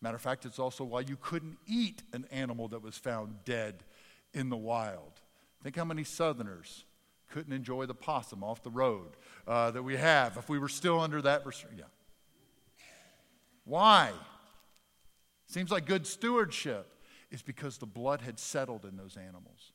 Matter 0.00 0.16
of 0.16 0.22
fact, 0.22 0.44
it's 0.44 0.58
also 0.58 0.84
why 0.84 1.00
you 1.00 1.16
couldn't 1.20 1.56
eat 1.66 2.02
an 2.12 2.26
animal 2.30 2.68
that 2.68 2.82
was 2.82 2.98
found 2.98 3.44
dead 3.44 3.84
in 4.32 4.50
the 4.50 4.56
wild. 4.56 5.12
Think 5.62 5.76
how 5.76 5.84
many 5.84 6.04
Southerners 6.04 6.84
couldn't 7.30 7.52
enjoy 7.52 7.86
the 7.86 7.94
possum 7.94 8.44
off 8.44 8.62
the 8.62 8.70
road 8.70 9.16
uh, 9.46 9.70
that 9.70 9.82
we 9.82 9.96
have 9.96 10.36
if 10.36 10.48
we 10.48 10.58
were 10.58 10.68
still 10.68 11.00
under 11.00 11.22
that 11.22 11.46
restriction. 11.46 11.78
Yeah. 11.78 12.84
Why? 13.64 14.12
Seems 15.46 15.70
like 15.70 15.86
good 15.86 16.06
stewardship. 16.06 16.86
It's 17.30 17.42
because 17.42 17.78
the 17.78 17.86
blood 17.86 18.20
had 18.20 18.38
settled 18.38 18.84
in 18.84 18.96
those 18.96 19.16
animals. 19.16 19.72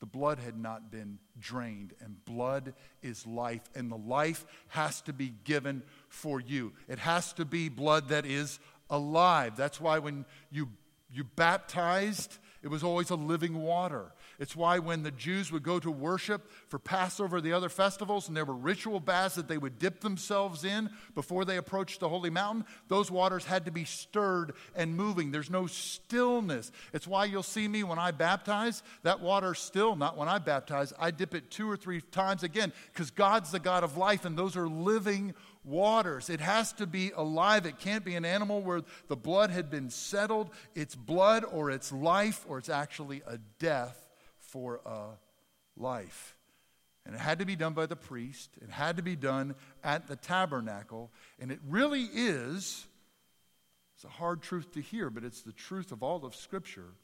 The 0.00 0.06
blood 0.06 0.38
had 0.38 0.58
not 0.58 0.90
been 0.90 1.18
drained, 1.38 1.92
and 2.00 2.24
blood 2.24 2.72
is 3.02 3.26
life, 3.26 3.62
and 3.74 3.92
the 3.92 3.98
life 3.98 4.46
has 4.68 5.02
to 5.02 5.12
be 5.12 5.34
given 5.44 5.82
for 6.08 6.40
you. 6.40 6.72
It 6.88 6.98
has 6.98 7.34
to 7.34 7.44
be 7.44 7.68
blood 7.68 8.08
that 8.08 8.24
is 8.24 8.58
alive. 8.88 9.56
That's 9.56 9.80
why 9.80 9.98
when 9.98 10.24
you, 10.50 10.70
you 11.12 11.24
baptized, 11.24 12.38
it 12.62 12.68
was 12.68 12.84
always 12.84 13.10
a 13.10 13.16
living 13.16 13.62
water. 13.62 14.12
It's 14.38 14.54
why 14.54 14.78
when 14.78 15.02
the 15.02 15.10
Jews 15.10 15.50
would 15.50 15.62
go 15.62 15.78
to 15.78 15.90
worship 15.90 16.50
for 16.68 16.78
Passover, 16.78 17.40
the 17.40 17.52
other 17.52 17.68
festivals, 17.68 18.28
and 18.28 18.36
there 18.36 18.44
were 18.44 18.54
ritual 18.54 19.00
baths 19.00 19.34
that 19.36 19.48
they 19.48 19.58
would 19.58 19.78
dip 19.78 20.00
themselves 20.00 20.64
in 20.64 20.90
before 21.14 21.44
they 21.44 21.56
approached 21.56 22.00
the 22.00 22.08
holy 22.08 22.30
mountain, 22.30 22.64
those 22.88 23.10
waters 23.10 23.44
had 23.44 23.64
to 23.64 23.70
be 23.70 23.84
stirred 23.84 24.52
and 24.74 24.96
moving. 24.96 25.30
There's 25.30 25.50
no 25.50 25.66
stillness. 25.66 26.70
It's 26.92 27.06
why 27.06 27.24
you'll 27.24 27.42
see 27.42 27.66
me 27.66 27.82
when 27.82 27.98
I 27.98 28.10
baptize, 28.10 28.82
that 29.02 29.20
water 29.20 29.54
still, 29.54 29.96
not 29.96 30.16
when 30.16 30.28
I 30.28 30.38
baptize, 30.38 30.92
I 30.98 31.10
dip 31.10 31.34
it 31.34 31.50
two 31.50 31.70
or 31.70 31.76
three 31.76 32.00
times 32.00 32.42
again, 32.42 32.72
because 32.92 33.10
God's 33.10 33.52
the 33.52 33.58
God 33.58 33.84
of 33.84 33.96
life, 33.96 34.24
and 34.24 34.36
those 34.36 34.56
are 34.56 34.68
living 34.68 35.28
waters. 35.28 35.36
It 35.64 36.40
has 36.40 36.72
to 36.74 36.86
be 36.86 37.10
alive. 37.14 37.66
It 37.66 37.78
can't 37.78 38.04
be 38.04 38.14
an 38.14 38.24
animal 38.24 38.62
where 38.62 38.82
the 39.08 39.16
blood 39.16 39.50
had 39.50 39.70
been 39.70 39.90
settled. 39.90 40.50
It's 40.74 40.94
blood 40.94 41.44
or 41.44 41.70
it's 41.70 41.92
life 41.92 42.44
or 42.48 42.58
it's 42.58 42.68
actually 42.68 43.22
a 43.26 43.38
death 43.58 44.08
for 44.38 44.80
a 44.86 45.18
life. 45.76 46.36
And 47.06 47.14
it 47.14 47.18
had 47.18 47.38
to 47.38 47.46
be 47.46 47.56
done 47.56 47.72
by 47.72 47.86
the 47.86 47.96
priest. 47.96 48.50
It 48.60 48.70
had 48.70 48.96
to 48.96 49.02
be 49.02 49.16
done 49.16 49.54
at 49.82 50.06
the 50.06 50.16
tabernacle. 50.16 51.10
And 51.38 51.50
it 51.50 51.60
really 51.68 52.04
is, 52.04 52.86
it's 53.94 54.04
a 54.04 54.08
hard 54.08 54.42
truth 54.42 54.72
to 54.72 54.80
hear, 54.80 55.10
but 55.10 55.24
it's 55.24 55.42
the 55.42 55.52
truth 55.52 55.92
of 55.92 56.02
all 56.02 56.24
of 56.24 56.34
Scripture. 56.34 56.94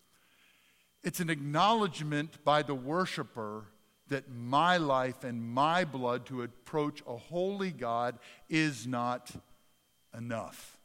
It's 1.03 1.21
an 1.21 1.31
acknowledgement 1.31 2.45
by 2.45 2.63
the 2.63 2.75
worshiper 2.75 3.67
that 4.09 4.31
my 4.31 4.77
life 4.77 5.25
and 5.25 5.43
my 5.43 5.85
blood 5.85 6.27
to 6.27 6.43
approach 6.43 7.03
a 7.07 7.17
holy 7.17 7.73
God 7.73 8.19
is 8.49 8.87
not 8.87 9.31
enough. 10.17 10.79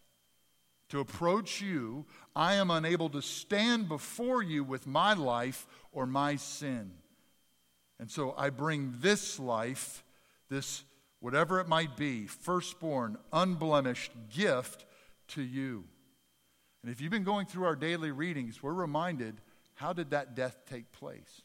To 0.89 0.99
approach 0.99 1.61
you, 1.61 2.05
I 2.35 2.55
am 2.55 2.69
unable 2.69 3.09
to 3.09 3.21
stand 3.21 3.87
before 3.87 4.43
you 4.43 4.63
with 4.63 4.87
my 4.87 5.13
life 5.13 5.67
or 5.91 6.05
my 6.05 6.35
sin. 6.35 6.91
And 7.99 8.09
so 8.09 8.33
I 8.37 8.49
bring 8.49 8.95
this 8.99 9.39
life, 9.39 10.03
this 10.49 10.83
whatever 11.19 11.59
it 11.59 11.67
might 11.67 11.95
be, 11.95 12.25
firstborn, 12.25 13.17
unblemished 13.31 14.11
gift 14.35 14.85
to 15.29 15.41
you. 15.41 15.85
And 16.81 16.91
if 16.91 16.99
you've 16.99 17.11
been 17.11 17.23
going 17.23 17.45
through 17.45 17.65
our 17.65 17.75
daily 17.75 18.11
readings, 18.11 18.61
we're 18.61 18.73
reminded 18.73 19.39
how 19.75 19.93
did 19.93 20.09
that 20.09 20.35
death 20.35 20.57
take 20.69 20.91
place? 20.91 21.41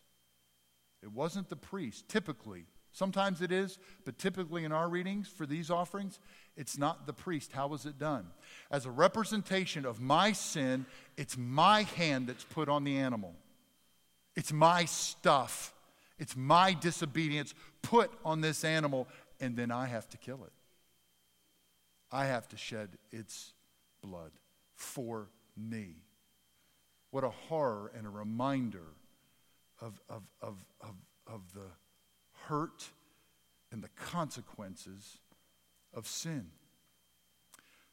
It 1.06 1.12
wasn't 1.12 1.48
the 1.48 1.56
priest, 1.56 2.08
typically. 2.08 2.64
Sometimes 2.90 3.40
it 3.40 3.52
is, 3.52 3.78
but 4.04 4.18
typically 4.18 4.64
in 4.64 4.72
our 4.72 4.88
readings 4.88 5.28
for 5.28 5.46
these 5.46 5.70
offerings, 5.70 6.18
it's 6.56 6.76
not 6.76 7.06
the 7.06 7.12
priest. 7.12 7.52
How 7.52 7.68
was 7.68 7.86
it 7.86 7.96
done? 7.96 8.26
As 8.72 8.86
a 8.86 8.90
representation 8.90 9.86
of 9.86 10.00
my 10.00 10.32
sin, 10.32 10.84
it's 11.16 11.38
my 11.38 11.82
hand 11.82 12.26
that's 12.26 12.42
put 12.42 12.68
on 12.68 12.82
the 12.82 12.98
animal. 12.98 13.36
It's 14.34 14.52
my 14.52 14.84
stuff. 14.84 15.72
It's 16.18 16.36
my 16.36 16.72
disobedience 16.72 17.54
put 17.82 18.10
on 18.24 18.40
this 18.40 18.64
animal, 18.64 19.06
and 19.38 19.56
then 19.56 19.70
I 19.70 19.86
have 19.86 20.08
to 20.08 20.16
kill 20.16 20.42
it. 20.42 20.52
I 22.10 22.24
have 22.24 22.48
to 22.48 22.56
shed 22.56 22.98
its 23.12 23.52
blood 24.02 24.32
for 24.74 25.28
me. 25.56 26.02
What 27.12 27.22
a 27.22 27.30
horror 27.30 27.92
and 27.96 28.08
a 28.08 28.10
reminder 28.10 28.88
of, 29.80 30.00
of, 30.08 30.22
of, 30.40 30.64
of, 30.80 30.94
of 31.26 31.52
the 31.54 31.68
hurt 32.46 32.90
and 33.70 33.82
the 33.82 33.88
consequences 33.96 35.18
of 35.92 36.06
sin. 36.06 36.50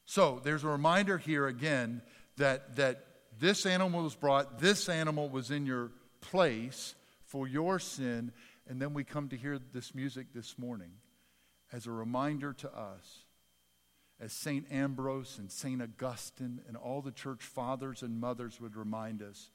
So 0.06 0.42
there's 0.44 0.64
a 0.64 0.70
reminder 0.70 1.18
here 1.18 1.48
again 1.48 2.02
that, 2.38 2.76
that 2.76 3.06
this 3.40 3.66
animal 3.66 4.04
was 4.04 4.16
brought, 4.16 4.60
this 4.60 4.90
animal 4.90 5.30
was 5.30 5.52
in 5.52 5.66
your 5.66 5.92
place 6.22 6.96
for 7.26 7.48
your 7.48 7.80
sin. 7.80 8.32
And 8.68 8.82
then 8.82 8.94
we 8.94 9.04
come 9.04 9.30
to 9.30 9.38
hear 9.38 9.60
this 9.74 9.96
music 9.96 10.28
this 10.34 10.58
morning 10.58 10.92
as 11.72 11.88
a 11.88 11.92
reminder 11.92 12.54
to 12.54 12.70
us, 12.70 13.26
as 14.20 14.32
St. 14.32 14.72
Ambrose 14.72 15.38
and 15.40 15.52
St. 15.52 15.82
Augustine 15.82 16.62
and 16.68 16.78
all 16.78 17.02
the 17.02 17.12
church 17.12 17.44
fathers 17.44 18.04
and 18.04 18.20
mothers 18.20 18.62
would 18.62 18.76
remind 18.76 19.22
us, 19.22 19.50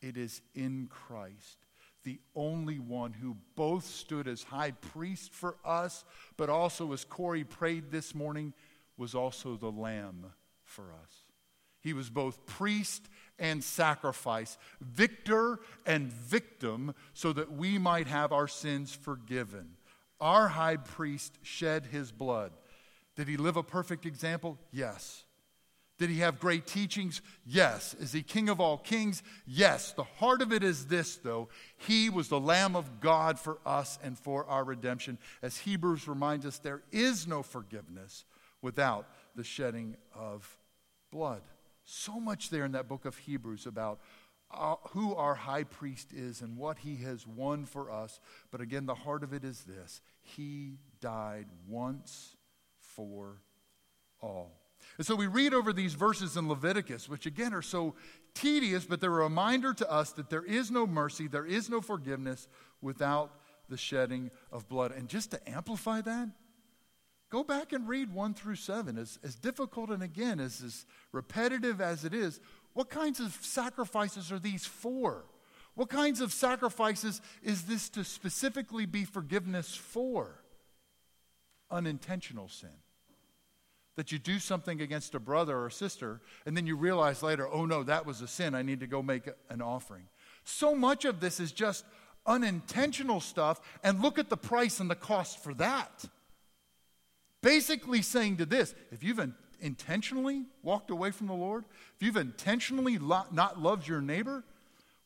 it 0.00 0.16
is 0.16 0.40
in 0.54 0.86
Christ, 0.88 1.63
the 2.04 2.20
only 2.34 2.78
one 2.78 3.12
who 3.12 3.36
both 3.56 3.84
stood 3.84 4.28
as 4.28 4.42
high 4.44 4.70
priest 4.70 5.32
for 5.32 5.56
us, 5.64 6.04
but 6.36 6.48
also, 6.48 6.92
as 6.92 7.04
Corey 7.04 7.44
prayed 7.44 7.90
this 7.90 8.14
morning, 8.14 8.52
was 8.96 9.14
also 9.14 9.56
the 9.56 9.70
lamb 9.70 10.26
for 10.62 10.92
us. 11.02 11.24
He 11.80 11.92
was 11.92 12.08
both 12.08 12.46
priest 12.46 13.08
and 13.38 13.62
sacrifice, 13.62 14.56
victor 14.80 15.60
and 15.84 16.12
victim, 16.12 16.94
so 17.12 17.32
that 17.32 17.52
we 17.52 17.78
might 17.78 18.06
have 18.06 18.32
our 18.32 18.48
sins 18.48 18.94
forgiven. 18.94 19.76
Our 20.20 20.48
high 20.48 20.76
priest 20.76 21.38
shed 21.42 21.86
his 21.86 22.12
blood. 22.12 22.52
Did 23.16 23.28
he 23.28 23.36
live 23.36 23.56
a 23.56 23.62
perfect 23.62 24.06
example? 24.06 24.58
Yes. 24.72 25.24
Did 25.96 26.10
he 26.10 26.18
have 26.20 26.40
great 26.40 26.66
teachings? 26.66 27.22
Yes. 27.46 27.94
Is 27.94 28.12
he 28.12 28.22
king 28.22 28.48
of 28.48 28.60
all 28.60 28.78
kings? 28.78 29.22
Yes. 29.46 29.92
The 29.92 30.02
heart 30.04 30.42
of 30.42 30.52
it 30.52 30.64
is 30.64 30.86
this, 30.86 31.16
though. 31.16 31.48
He 31.76 32.10
was 32.10 32.28
the 32.28 32.40
Lamb 32.40 32.74
of 32.74 33.00
God 33.00 33.38
for 33.38 33.58
us 33.64 33.98
and 34.02 34.18
for 34.18 34.44
our 34.46 34.64
redemption. 34.64 35.18
As 35.40 35.58
Hebrews 35.58 36.08
reminds 36.08 36.46
us, 36.46 36.58
there 36.58 36.82
is 36.90 37.28
no 37.28 37.42
forgiveness 37.42 38.24
without 38.60 39.06
the 39.36 39.44
shedding 39.44 39.96
of 40.12 40.58
blood. 41.12 41.42
So 41.84 42.18
much 42.18 42.50
there 42.50 42.64
in 42.64 42.72
that 42.72 42.88
book 42.88 43.04
of 43.04 43.16
Hebrews 43.18 43.66
about 43.66 44.00
uh, 44.50 44.76
who 44.90 45.14
our 45.14 45.34
high 45.34 45.64
priest 45.64 46.12
is 46.12 46.40
and 46.40 46.56
what 46.56 46.78
he 46.78 46.96
has 46.96 47.26
won 47.26 47.66
for 47.66 47.90
us. 47.90 48.20
But 48.50 48.60
again, 48.60 48.86
the 48.86 48.94
heart 48.94 49.22
of 49.22 49.32
it 49.32 49.44
is 49.44 49.62
this 49.62 50.00
He 50.22 50.78
died 51.00 51.46
once 51.68 52.36
for 52.80 53.42
all. 54.20 54.63
And 54.96 55.06
so 55.06 55.16
we 55.16 55.26
read 55.26 55.52
over 55.52 55.72
these 55.72 55.94
verses 55.94 56.36
in 56.36 56.48
Leviticus, 56.48 57.08
which 57.08 57.26
again 57.26 57.52
are 57.52 57.62
so 57.62 57.94
tedious, 58.34 58.84
but 58.84 59.00
they're 59.00 59.10
a 59.10 59.24
reminder 59.24 59.74
to 59.74 59.90
us 59.90 60.12
that 60.12 60.30
there 60.30 60.44
is 60.44 60.70
no 60.70 60.86
mercy, 60.86 61.26
there 61.26 61.46
is 61.46 61.68
no 61.68 61.80
forgiveness 61.80 62.46
without 62.80 63.32
the 63.68 63.76
shedding 63.76 64.30
of 64.52 64.68
blood. 64.68 64.92
And 64.92 65.08
just 65.08 65.32
to 65.32 65.50
amplify 65.50 66.00
that, 66.02 66.28
Go 67.34 67.42
back 67.42 67.72
and 67.72 67.88
read 67.88 68.14
1 68.14 68.34
through 68.34 68.54
7. 68.54 68.96
As, 68.96 69.18
as 69.24 69.34
difficult 69.34 69.90
and 69.90 70.04
again, 70.04 70.38
as, 70.38 70.62
as 70.62 70.86
repetitive 71.10 71.80
as 71.80 72.04
it 72.04 72.14
is, 72.14 72.38
what 72.74 72.90
kinds 72.90 73.18
of 73.18 73.32
sacrifices 73.40 74.30
are 74.30 74.38
these 74.38 74.64
for? 74.66 75.24
What 75.74 75.88
kinds 75.88 76.20
of 76.20 76.32
sacrifices 76.32 77.20
is 77.42 77.62
this 77.64 77.88
to 77.88 78.04
specifically 78.04 78.86
be 78.86 79.04
forgiveness 79.04 79.74
for? 79.74 80.44
Unintentional 81.72 82.48
sin. 82.48 82.83
That 83.96 84.10
you 84.10 84.18
do 84.18 84.38
something 84.38 84.80
against 84.80 85.14
a 85.14 85.20
brother 85.20 85.56
or 85.56 85.70
sister, 85.70 86.20
and 86.46 86.56
then 86.56 86.66
you 86.66 86.76
realize 86.76 87.22
later, 87.22 87.48
oh 87.48 87.64
no, 87.64 87.82
that 87.84 88.04
was 88.04 88.20
a 88.20 88.28
sin. 88.28 88.54
I 88.54 88.62
need 88.62 88.80
to 88.80 88.86
go 88.86 89.02
make 89.02 89.28
an 89.48 89.62
offering. 89.62 90.08
So 90.44 90.74
much 90.74 91.04
of 91.04 91.20
this 91.20 91.38
is 91.38 91.52
just 91.52 91.84
unintentional 92.26 93.20
stuff, 93.20 93.60
and 93.82 94.02
look 94.02 94.18
at 94.18 94.30
the 94.30 94.36
price 94.36 94.80
and 94.80 94.90
the 94.90 94.94
cost 94.94 95.42
for 95.42 95.54
that. 95.54 96.04
Basically, 97.42 98.02
saying 98.02 98.38
to 98.38 98.46
this 98.46 98.74
if 98.90 99.02
you've 99.02 99.20
intentionally 99.60 100.44
walked 100.62 100.90
away 100.90 101.10
from 101.10 101.26
the 101.26 101.34
Lord, 101.34 101.64
if 101.96 102.02
you've 102.02 102.16
intentionally 102.16 102.98
not 102.98 103.60
loved 103.60 103.86
your 103.86 104.00
neighbor, 104.00 104.42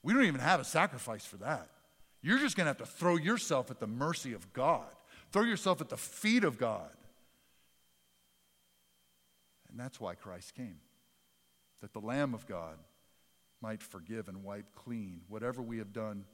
we 0.02 0.14
don't 0.14 0.24
even 0.24 0.40
have 0.40 0.60
a 0.60 0.64
sacrifice 0.64 1.24
for 1.26 1.36
that. 1.38 1.68
You're 2.22 2.38
just 2.38 2.56
going 2.56 2.64
to 2.64 2.70
have 2.70 2.78
to 2.78 2.86
throw 2.86 3.16
yourself 3.16 3.70
at 3.70 3.80
the 3.80 3.86
mercy 3.86 4.32
of 4.32 4.52
God, 4.52 4.86
throw 5.32 5.42
yourself 5.42 5.80
at 5.80 5.88
the 5.88 5.96
feet 5.96 6.44
of 6.44 6.58
God. 6.58 6.88
And 9.70 9.78
that's 9.78 10.00
why 10.00 10.14
Christ 10.14 10.54
came, 10.54 10.80
that 11.80 11.92
the 11.92 12.00
Lamb 12.00 12.34
of 12.34 12.46
God 12.46 12.78
might 13.60 13.82
forgive 13.82 14.28
and 14.28 14.44
wipe 14.44 14.74
clean 14.74 15.22
whatever 15.28 15.62
we 15.62 15.78
have 15.78 15.92
done 15.92 16.24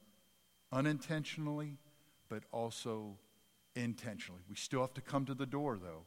unintentionally, 0.72 1.78
but 2.28 2.44
also 2.52 3.16
intentionally. 3.74 4.42
We 4.48 4.56
still 4.56 4.82
have 4.82 4.94
to 4.94 5.00
come 5.00 5.24
to 5.26 5.34
the 5.34 5.46
door, 5.46 5.78
though. 5.82 6.04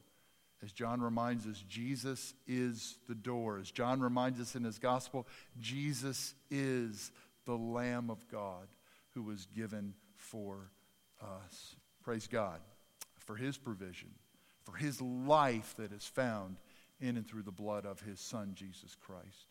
As 0.63 0.71
John 0.71 1.01
reminds 1.01 1.45
us, 1.45 1.63
Jesus 1.67 2.33
is 2.47 2.97
the 3.07 3.15
door. 3.15 3.59
As 3.59 3.69
John 3.69 3.99
reminds 3.99 4.39
us 4.39 4.55
in 4.55 4.63
his 4.63 4.79
gospel, 4.79 5.27
Jesus 5.59 6.33
is 6.49 7.11
the 7.45 7.55
Lamb 7.55 8.09
of 8.09 8.27
God 8.27 8.67
who 9.13 9.23
was 9.23 9.45
given 9.45 9.93
for 10.15 10.71
us. 11.21 11.75
Praise 12.03 12.27
God 12.27 12.59
for 13.19 13.35
his 13.35 13.57
provision, 13.57 14.09
for 14.63 14.75
his 14.75 15.01
life 15.01 15.75
that 15.77 15.91
is 15.91 16.05
found 16.05 16.57
in 16.99 17.17
and 17.17 17.27
through 17.27 17.43
the 17.43 17.51
blood 17.51 17.85
of 17.85 18.01
his 18.01 18.19
Son, 18.19 18.51
Jesus 18.55 18.95
Christ. 18.95 19.47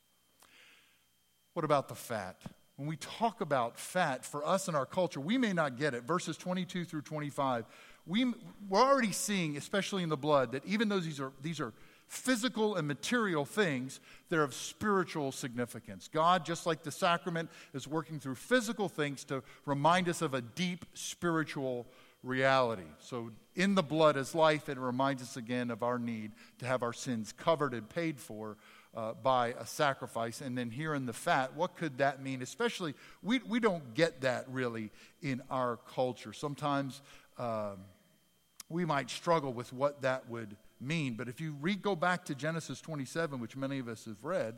What 1.54 1.64
about 1.64 1.88
the 1.88 1.94
fat? 1.94 2.40
When 2.76 2.88
we 2.88 2.96
talk 2.96 3.40
about 3.40 3.78
fat, 3.78 4.24
for 4.24 4.46
us 4.46 4.68
in 4.68 4.74
our 4.74 4.84
culture, 4.84 5.20
we 5.20 5.38
may 5.38 5.52
not 5.52 5.78
get 5.78 5.94
it. 5.94 6.02
Verses 6.04 6.36
22 6.36 6.84
through 6.84 7.02
25 7.02 7.64
we, 8.06 8.32
we're 8.68 8.80
already 8.80 9.12
seeing, 9.12 9.56
especially 9.56 10.02
in 10.02 10.08
the 10.08 10.16
blood, 10.16 10.52
that 10.52 10.64
even 10.64 10.88
though 10.88 11.00
these 11.00 11.20
are, 11.20 11.32
these 11.42 11.60
are 11.60 11.72
physical 12.06 12.76
and 12.76 12.86
material 12.86 13.44
things, 13.44 14.00
they're 14.28 14.44
of 14.44 14.54
spiritual 14.54 15.32
significance. 15.32 16.08
God, 16.12 16.44
just 16.44 16.66
like 16.66 16.84
the 16.84 16.92
sacrament, 16.92 17.50
is 17.74 17.88
working 17.88 18.20
through 18.20 18.36
physical 18.36 18.88
things 18.88 19.24
to 19.24 19.42
remind 19.64 20.08
us 20.08 20.22
of 20.22 20.34
a 20.34 20.40
deep 20.40 20.86
spiritual 20.94 21.86
reality. 22.26 22.82
So, 22.98 23.30
in 23.54 23.74
the 23.74 23.82
blood 23.82 24.16
is 24.16 24.34
life, 24.34 24.68
it 24.68 24.78
reminds 24.78 25.22
us 25.22 25.36
again 25.36 25.70
of 25.70 25.82
our 25.82 25.98
need 25.98 26.32
to 26.58 26.66
have 26.66 26.82
our 26.82 26.92
sins 26.92 27.32
covered 27.32 27.72
and 27.72 27.88
paid 27.88 28.20
for 28.20 28.58
uh, 28.94 29.12
by 29.14 29.54
a 29.58 29.66
sacrifice. 29.66 30.40
And 30.40 30.58
then 30.58 30.70
here 30.70 30.94
in 30.94 31.06
the 31.06 31.12
fat, 31.12 31.54
what 31.54 31.76
could 31.76 31.98
that 31.98 32.22
mean? 32.22 32.42
Especially, 32.42 32.94
we, 33.22 33.40
we 33.48 33.60
don't 33.60 33.94
get 33.94 34.22
that 34.22 34.46
really 34.48 34.90
in 35.22 35.42
our 35.50 35.78
culture. 35.94 36.32
Sometimes 36.32 37.00
um, 37.38 37.78
we 38.68 38.84
might 38.84 39.10
struggle 39.10 39.52
with 39.52 39.72
what 39.72 40.02
that 40.02 40.28
would 40.28 40.56
mean. 40.80 41.14
But 41.14 41.28
if 41.28 41.40
you 41.40 41.56
read, 41.60 41.82
go 41.82 41.94
back 41.94 42.24
to 42.26 42.34
Genesis 42.34 42.80
27, 42.80 43.40
which 43.40 43.56
many 43.56 43.78
of 43.78 43.88
us 43.88 44.04
have 44.06 44.24
read, 44.24 44.56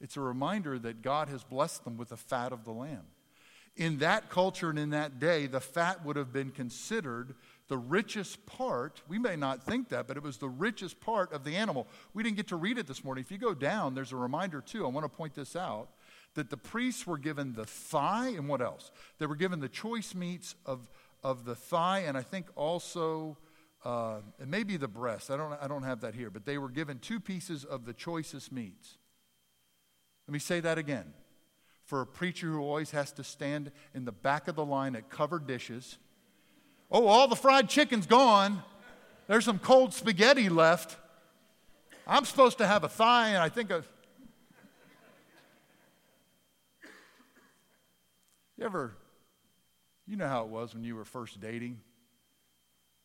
it's 0.00 0.16
a 0.16 0.20
reminder 0.20 0.78
that 0.78 1.02
God 1.02 1.28
has 1.28 1.42
blessed 1.42 1.84
them 1.84 1.96
with 1.96 2.10
the 2.10 2.16
fat 2.16 2.52
of 2.52 2.64
the 2.64 2.72
lamb. 2.72 3.06
In 3.76 3.98
that 3.98 4.30
culture 4.30 4.70
and 4.70 4.78
in 4.78 4.90
that 4.90 5.18
day, 5.18 5.46
the 5.46 5.60
fat 5.60 6.04
would 6.04 6.16
have 6.16 6.32
been 6.32 6.50
considered 6.50 7.34
the 7.68 7.76
richest 7.76 8.46
part. 8.46 9.02
We 9.08 9.18
may 9.18 9.36
not 9.36 9.64
think 9.64 9.90
that, 9.90 10.06
but 10.06 10.16
it 10.16 10.22
was 10.22 10.38
the 10.38 10.48
richest 10.48 11.00
part 11.00 11.32
of 11.32 11.44
the 11.44 11.56
animal. 11.56 11.86
We 12.14 12.22
didn't 12.22 12.36
get 12.36 12.48
to 12.48 12.56
read 12.56 12.78
it 12.78 12.86
this 12.86 13.04
morning. 13.04 13.22
If 13.22 13.30
you 13.30 13.38
go 13.38 13.54
down, 13.54 13.94
there's 13.94 14.12
a 14.12 14.16
reminder, 14.16 14.60
too. 14.60 14.86
I 14.86 14.88
want 14.88 15.04
to 15.04 15.14
point 15.14 15.34
this 15.34 15.56
out 15.56 15.88
that 16.34 16.48
the 16.50 16.56
priests 16.56 17.06
were 17.06 17.18
given 17.18 17.54
the 17.54 17.64
thigh 17.64 18.28
and 18.28 18.48
what 18.48 18.60
else? 18.60 18.92
They 19.18 19.26
were 19.26 19.36
given 19.36 19.60
the 19.60 19.68
choice 19.68 20.14
meats 20.14 20.54
of, 20.64 20.88
of 21.24 21.44
the 21.44 21.54
thigh, 21.54 22.00
and 22.00 22.16
I 22.16 22.22
think 22.22 22.46
also 22.54 23.36
uh, 23.84 24.18
it 24.40 24.46
may 24.48 24.62
be 24.62 24.76
the 24.76 24.88
breast. 24.88 25.30
I 25.30 25.36
don't, 25.36 25.52
I 25.60 25.66
don't 25.66 25.82
have 25.82 26.00
that 26.02 26.14
here, 26.14 26.30
but 26.30 26.44
they 26.44 26.58
were 26.58 26.68
given 26.68 26.98
two 26.98 27.20
pieces 27.20 27.64
of 27.64 27.84
the 27.84 27.92
choicest 27.92 28.52
meats. 28.52 28.98
Let 30.28 30.32
me 30.32 30.38
say 30.38 30.60
that 30.60 30.78
again. 30.78 31.12
For 31.86 32.02
a 32.02 32.06
preacher 32.06 32.48
who 32.48 32.60
always 32.60 32.90
has 32.90 33.12
to 33.12 33.24
stand 33.24 33.72
in 33.94 34.04
the 34.04 34.12
back 34.12 34.48
of 34.48 34.56
the 34.56 34.64
line 34.64 34.94
at 34.94 35.08
covered 35.08 35.46
dishes, 35.46 35.98
oh, 36.90 37.06
all 37.06 37.26
the 37.28 37.36
fried 37.36 37.68
chicken's 37.68 38.06
gone. 38.06 38.62
There's 39.26 39.44
some 39.44 39.58
cold 39.58 39.94
spaghetti 39.94 40.48
left. 40.48 40.96
I'm 42.06 42.24
supposed 42.24 42.58
to 42.58 42.66
have 42.66 42.84
a 42.84 42.88
thigh, 42.88 43.30
and 43.30 43.38
I 43.38 43.48
think 43.48 43.70
a. 43.70 43.82
You 48.56 48.64
ever, 48.64 48.94
you 50.06 50.16
know 50.16 50.28
how 50.28 50.44
it 50.44 50.48
was 50.48 50.74
when 50.74 50.84
you 50.84 50.94
were 50.96 51.04
first 51.04 51.40
dating? 51.40 51.80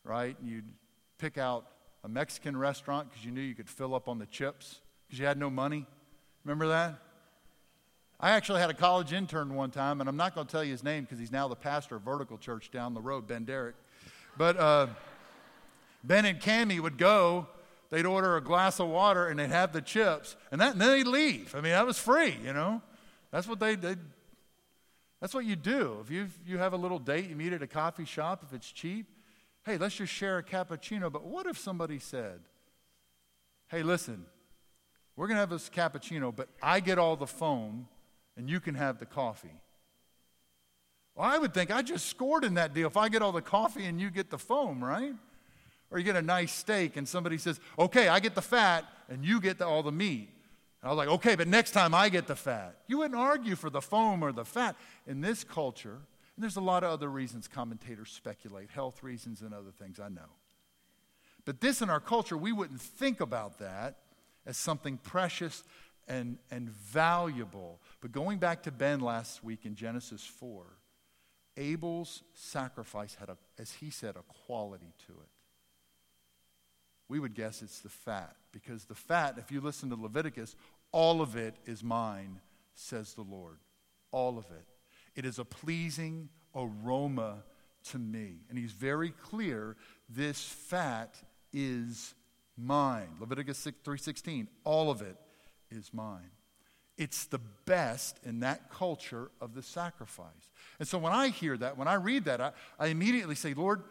right? 0.03 0.37
And 0.39 0.49
you'd 0.49 0.69
pick 1.17 1.37
out 1.37 1.65
a 2.03 2.09
Mexican 2.09 2.57
restaurant 2.57 3.09
because 3.09 3.25
you 3.25 3.31
knew 3.31 3.41
you 3.41 3.55
could 3.55 3.69
fill 3.69 3.93
up 3.93 4.07
on 4.07 4.19
the 4.19 4.25
chips 4.25 4.79
because 5.07 5.19
you 5.19 5.25
had 5.25 5.37
no 5.37 5.49
money. 5.49 5.85
Remember 6.43 6.67
that? 6.69 6.99
I 8.23 8.31
actually 8.31 8.61
had 8.61 8.69
a 8.69 8.75
college 8.75 9.13
intern 9.13 9.55
one 9.55 9.71
time, 9.71 9.99
and 9.99 10.07
I'm 10.07 10.15
not 10.15 10.35
going 10.35 10.45
to 10.45 10.51
tell 10.51 10.63
you 10.63 10.71
his 10.71 10.83
name 10.83 11.05
because 11.05 11.17
he's 11.17 11.31
now 11.31 11.47
the 11.47 11.55
pastor 11.55 11.95
of 11.95 12.03
Vertical 12.03 12.37
Church 12.37 12.69
down 12.69 12.93
the 12.93 13.01
road, 13.01 13.25
Ben 13.25 13.45
Derrick. 13.45 13.73
But 14.37 14.57
uh, 14.57 14.87
Ben 16.03 16.25
and 16.25 16.39
Cammy 16.39 16.79
would 16.79 16.99
go, 16.99 17.47
they'd 17.89 18.05
order 18.05 18.37
a 18.37 18.41
glass 18.41 18.79
of 18.79 18.89
water, 18.89 19.27
and 19.27 19.39
they'd 19.39 19.49
have 19.49 19.73
the 19.73 19.81
chips, 19.81 20.35
and, 20.51 20.61
that, 20.61 20.73
and 20.73 20.81
then 20.81 20.89
they'd 20.89 21.07
leave. 21.07 21.55
I 21.55 21.61
mean, 21.61 21.71
that 21.71 21.83
was 21.83 21.97
free, 21.97 22.37
you 22.43 22.53
know? 22.53 22.83
That's 23.31 23.47
what 23.47 23.59
they 23.59 23.75
did. 23.75 23.97
That's 25.19 25.33
what 25.33 25.45
you 25.45 25.55
do. 25.55 25.97
If 26.01 26.11
you 26.11 26.27
you 26.45 26.59
have 26.59 26.73
a 26.73 26.77
little 26.77 26.99
date, 26.99 27.27
you 27.27 27.35
meet 27.35 27.53
at 27.53 27.63
a 27.63 27.67
coffee 27.67 28.05
shop, 28.05 28.43
if 28.45 28.53
it's 28.53 28.71
cheap, 28.71 29.07
hey, 29.65 29.77
let's 29.77 29.95
just 29.95 30.13
share 30.13 30.37
a 30.37 30.43
cappuccino. 30.43 31.11
But 31.11 31.25
what 31.25 31.47
if 31.47 31.57
somebody 31.57 31.97
said, 31.97 32.41
hey, 33.69 33.81
listen, 33.81 34.27
we're 35.15 35.27
going 35.27 35.37
to 35.37 35.39
have 35.39 35.49
this 35.49 35.71
cappuccino, 35.71 36.35
but 36.35 36.49
I 36.61 36.81
get 36.81 36.99
all 36.99 37.15
the 37.15 37.27
foam 37.27 37.87
and 38.37 38.49
you 38.49 38.59
can 38.59 38.75
have 38.75 38.99
the 38.99 39.05
coffee? 39.05 39.61
Well, 41.15 41.29
I 41.29 41.37
would 41.37 41.53
think 41.53 41.71
I 41.71 41.81
just 41.81 42.07
scored 42.07 42.43
in 42.43 42.53
that 42.55 42.73
deal 42.73 42.87
if 42.87 42.97
I 42.97 43.09
get 43.09 43.21
all 43.21 43.31
the 43.31 43.41
coffee 43.41 43.85
and 43.85 43.99
you 43.99 44.09
get 44.09 44.29
the 44.29 44.37
foam, 44.37 44.83
right? 44.83 45.13
Or 45.89 45.97
you 45.97 46.05
get 46.05 46.15
a 46.15 46.21
nice 46.21 46.53
steak 46.53 46.95
and 46.95 47.07
somebody 47.07 47.37
says, 47.37 47.59
okay, 47.77 48.07
I 48.07 48.19
get 48.19 48.33
the 48.33 48.41
fat 48.41 48.85
and 49.09 49.25
you 49.25 49.41
get 49.41 49.57
the, 49.57 49.65
all 49.65 49.83
the 49.83 49.91
meat. 49.91 50.29
And 50.81 50.89
I 50.89 50.93
was 50.93 50.97
like, 50.97 51.09
okay, 51.09 51.35
but 51.35 51.47
next 51.47 51.71
time 51.71 51.93
I 51.93 52.09
get 52.09 52.27
the 52.27 52.35
fat. 52.35 52.77
You 52.87 52.99
wouldn't 52.99 53.19
argue 53.19 53.55
for 53.55 53.69
the 53.69 53.81
foam 53.81 54.23
or 54.23 54.31
the 54.31 54.45
fat. 54.45 54.75
In 55.05 55.21
this 55.21 55.43
culture, 55.43 55.99
and 56.35 56.43
there's 56.43 56.55
a 56.55 56.61
lot 56.61 56.83
of 56.83 56.91
other 56.91 57.09
reasons 57.09 57.47
commentators 57.47 58.09
speculate, 58.09 58.69
health 58.71 59.03
reasons 59.03 59.41
and 59.41 59.53
other 59.53 59.71
things, 59.77 59.99
I 59.99 60.07
know. 60.07 60.21
But 61.43 61.59
this 61.59 61.81
in 61.81 61.89
our 61.89 61.99
culture, 61.99 62.37
we 62.37 62.51
wouldn't 62.51 62.81
think 62.81 63.19
about 63.19 63.59
that 63.59 63.97
as 64.45 64.57
something 64.57 64.97
precious 64.97 65.63
and, 66.11 66.37
and 66.51 66.69
valuable. 66.69 67.79
But 68.01 68.11
going 68.11 68.37
back 68.37 68.63
to 68.63 68.71
Ben 68.71 68.99
last 68.99 69.45
week 69.45 69.65
in 69.65 69.75
Genesis 69.75 70.25
4, 70.25 70.65
Abel's 71.55 72.23
sacrifice 72.33 73.15
had, 73.15 73.29
a, 73.29 73.37
as 73.57 73.71
he 73.71 73.89
said, 73.89 74.15
a 74.17 74.33
quality 74.45 74.93
to 75.07 75.13
it. 75.13 75.29
We 77.07 77.19
would 77.19 77.33
guess 77.33 77.61
it's 77.61 77.79
the 77.79 77.89
fat, 77.89 78.35
because 78.51 78.85
the 78.85 78.95
fat, 78.95 79.35
if 79.37 79.51
you 79.51 79.61
listen 79.61 79.89
to 79.89 79.95
Leviticus, 79.95 80.55
all 80.91 81.21
of 81.21 81.37
it 81.37 81.55
is 81.65 81.81
mine, 81.81 82.41
says 82.75 83.13
the 83.13 83.21
Lord. 83.21 83.59
All 84.11 84.37
of 84.37 84.45
it. 84.45 84.67
It 85.15 85.25
is 85.25 85.39
a 85.39 85.45
pleasing 85.45 86.27
aroma 86.53 87.43
to 87.91 87.99
me. 87.99 88.41
And 88.49 88.57
he's 88.57 88.73
very 88.73 89.11
clear 89.11 89.77
this 90.09 90.41
fat 90.43 91.15
is 91.53 92.13
mine. 92.57 93.15
Leviticus 93.19 93.65
3:16, 93.83 94.47
all 94.65 94.91
of 94.91 95.01
it 95.01 95.17
is 95.71 95.93
mine. 95.93 96.31
It's 96.97 97.25
the 97.25 97.39
best 97.65 98.19
in 98.23 98.41
that 98.41 98.69
culture 98.69 99.31
of 99.39 99.55
the 99.55 99.63
sacrifice. 99.63 100.27
And 100.77 100.87
so 100.87 100.97
when 100.97 101.13
I 101.13 101.29
hear 101.29 101.57
that, 101.57 101.77
when 101.77 101.87
I 101.87 101.95
read 101.95 102.25
that, 102.25 102.41
I, 102.41 102.51
I 102.77 102.87
immediately 102.87 103.35
say, 103.35 103.53
Lord, 103.53 103.81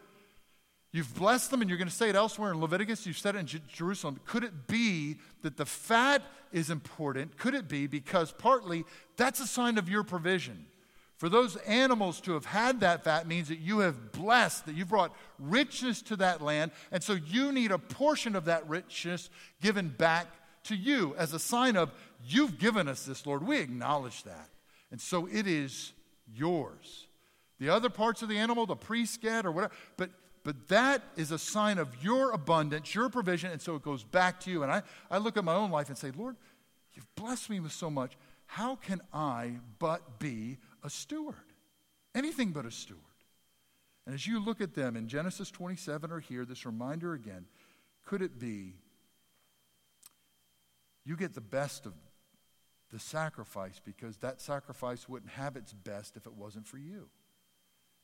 You've 0.93 1.13
blessed 1.15 1.51
them, 1.51 1.61
and 1.61 1.69
you're 1.69 1.77
going 1.77 1.87
to 1.87 1.93
say 1.93 2.09
it 2.09 2.15
elsewhere 2.15 2.51
in 2.51 2.59
Leviticus. 2.59 3.05
You've 3.05 3.17
said 3.17 3.35
it 3.35 3.39
in 3.39 3.45
J- 3.45 3.61
Jerusalem. 3.69 4.19
Could 4.25 4.43
it 4.43 4.67
be 4.67 5.17
that 5.41 5.55
the 5.55 5.65
fat 5.65 6.21
is 6.51 6.69
important? 6.69 7.37
Could 7.37 7.53
it 7.53 7.69
be 7.69 7.87
because 7.87 8.33
partly 8.33 8.83
that's 9.15 9.39
a 9.39 9.47
sign 9.47 9.77
of 9.77 9.87
your 9.87 10.03
provision? 10.03 10.65
For 11.15 11.29
those 11.29 11.55
animals 11.57 12.19
to 12.21 12.33
have 12.33 12.45
had 12.45 12.81
that 12.81 13.03
fat 13.05 13.25
means 13.25 13.47
that 13.47 13.59
you 13.59 13.79
have 13.79 14.11
blessed, 14.11 14.65
that 14.65 14.75
you've 14.75 14.89
brought 14.89 15.15
richness 15.39 16.01
to 16.03 16.17
that 16.17 16.41
land, 16.41 16.71
and 16.91 17.01
so 17.01 17.13
you 17.13 17.53
need 17.53 17.71
a 17.71 17.77
portion 17.77 18.35
of 18.35 18.45
that 18.45 18.67
richness 18.67 19.29
given 19.61 19.87
back 19.87 20.27
to 20.65 20.75
you 20.75 21.15
as 21.17 21.33
a 21.33 21.39
sign 21.39 21.75
of, 21.75 21.91
you've 22.23 22.57
given 22.57 22.87
us 22.87 23.05
this, 23.05 23.25
Lord. 23.25 23.45
We 23.45 23.57
acknowledge 23.57 24.23
that. 24.23 24.49
And 24.91 24.99
so 24.99 25.27
it 25.31 25.47
is 25.47 25.93
yours. 26.33 27.07
The 27.59 27.69
other 27.69 27.89
parts 27.89 28.21
of 28.21 28.29
the 28.29 28.37
animal, 28.37 28.65
the 28.65 28.75
priest 28.75 29.21
get 29.21 29.45
or 29.45 29.51
whatever, 29.51 29.73
but 29.97 30.09
but 30.43 30.69
that 30.69 31.03
is 31.15 31.31
a 31.31 31.37
sign 31.37 31.77
of 31.77 32.03
your 32.03 32.31
abundance, 32.31 32.95
your 32.95 33.09
provision, 33.09 33.51
and 33.51 33.61
so 33.61 33.75
it 33.75 33.83
goes 33.83 34.03
back 34.03 34.39
to 34.41 34.49
you. 34.49 34.63
And 34.63 34.71
I, 34.71 34.81
I 35.09 35.19
look 35.19 35.37
at 35.37 35.43
my 35.43 35.53
own 35.53 35.69
life 35.69 35.89
and 35.89 35.97
say, 35.97 36.11
Lord, 36.17 36.35
you've 36.93 37.15
blessed 37.15 37.49
me 37.51 37.59
with 37.59 37.71
so 37.71 37.91
much. 37.91 38.17
How 38.47 38.75
can 38.75 39.01
I 39.13 39.59
but 39.77 40.19
be 40.19 40.57
a 40.83 40.89
steward, 40.89 41.35
anything 42.15 42.51
but 42.51 42.65
a 42.65 42.71
steward. 42.71 42.99
And 44.05 44.15
as 44.15 44.25
you 44.25 44.43
look 44.43 44.61
at 44.61 44.73
them 44.73 44.95
in 44.95 45.07
Genesis 45.07 45.51
27 45.51 46.11
or 46.11 46.19
here, 46.19 46.43
this 46.43 46.65
reminder 46.65 47.13
again 47.13 47.45
could 48.03 48.21
it 48.21 48.39
be 48.39 48.73
you 51.05 51.15
get 51.15 51.33
the 51.33 51.41
best 51.41 51.85
of 51.85 51.93
the 52.91 52.99
sacrifice 52.99 53.79
because 53.83 54.17
that 54.17 54.41
sacrifice 54.41 55.07
wouldn't 55.07 55.31
have 55.31 55.55
its 55.55 55.73
best 55.73 56.17
if 56.17 56.25
it 56.25 56.33
wasn't 56.33 56.67
for 56.67 56.77
you? 56.77 57.07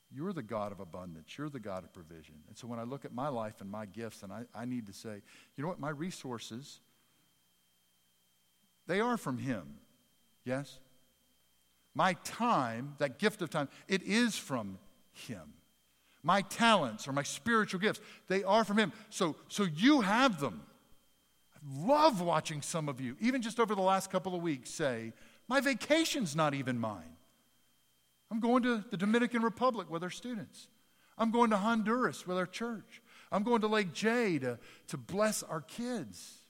You're 0.10 0.33
the 0.33 0.43
God 0.43 0.71
of 0.71 0.79
abundance. 0.79 1.38
You're 1.38 1.49
the 1.49 1.60
God 1.60 1.83
of 1.83 1.93
provision. 1.93 2.36
And 2.47 2.57
so 2.57 2.67
when 2.67 2.79
I 2.79 2.83
look 2.83 3.03
at 3.03 3.13
my 3.13 3.27
life 3.27 3.60
and 3.60 3.69
my 3.69 3.86
gifts, 3.86 4.23
and 4.23 4.31
I, 4.31 4.43
I 4.55 4.65
need 4.65 4.88
to 4.88 4.93
say, 4.93 5.21
you 5.55 5.62
know 5.62 5.67
what, 5.67 5.79
my 5.79 5.89
resources, 5.89 6.79
they 8.88 9.01
are 9.01 9.17
from 9.17 9.38
Him. 9.38 9.75
Yes? 10.45 10.79
My 11.93 12.13
time, 12.23 12.95
that 12.99 13.19
gift 13.19 13.41
of 13.41 13.49
time, 13.49 13.67
it 13.88 14.01
is 14.03 14.38
from 14.38 14.79
Him. 15.12 15.53
My 16.23 16.41
talents 16.41 17.07
or 17.07 17.12
my 17.12 17.23
spiritual 17.23 17.79
gifts, 17.81 17.99
they 18.29 18.43
are 18.43 18.63
from 18.63 18.77
Him. 18.77 18.93
So, 19.10 19.36
so 19.49 19.63
you 19.63 20.01
have 20.01 20.39
them. 20.39 20.62
Love 21.75 22.21
watching 22.21 22.62
some 22.62 22.88
of 22.88 23.01
you, 23.01 23.17
even 23.19 23.41
just 23.41 23.60
over 23.60 23.75
the 23.75 23.82
last 23.82 24.10
couple 24.10 24.34
of 24.34 24.41
weeks, 24.41 24.69
say, 24.69 25.12
My 25.47 25.60
vacation's 25.60 26.36
not 26.36 26.53
even 26.53 26.80
mine. 26.80 27.17
I'm 28.32 28.39
going 28.39 28.63
to 28.63 28.84
the 28.89 28.97
Dominican 28.97 29.41
Republic 29.41 29.89
with 29.89 30.03
our 30.03 30.10
students. 30.10 30.67
I'm 31.17 31.32
going 31.32 31.49
to 31.49 31.58
Honduras 31.58 32.27
with 32.27 32.38
our 32.38 32.45
church. 32.45 33.01
I'm 33.32 33.43
going 33.43 33.62
to 33.62 33.67
Lake 33.67 33.93
J 33.93 34.39
to, 34.39 34.60
to 34.88 34.97
bless 34.97 35.43
our 35.43 35.62
kids. 35.62 36.41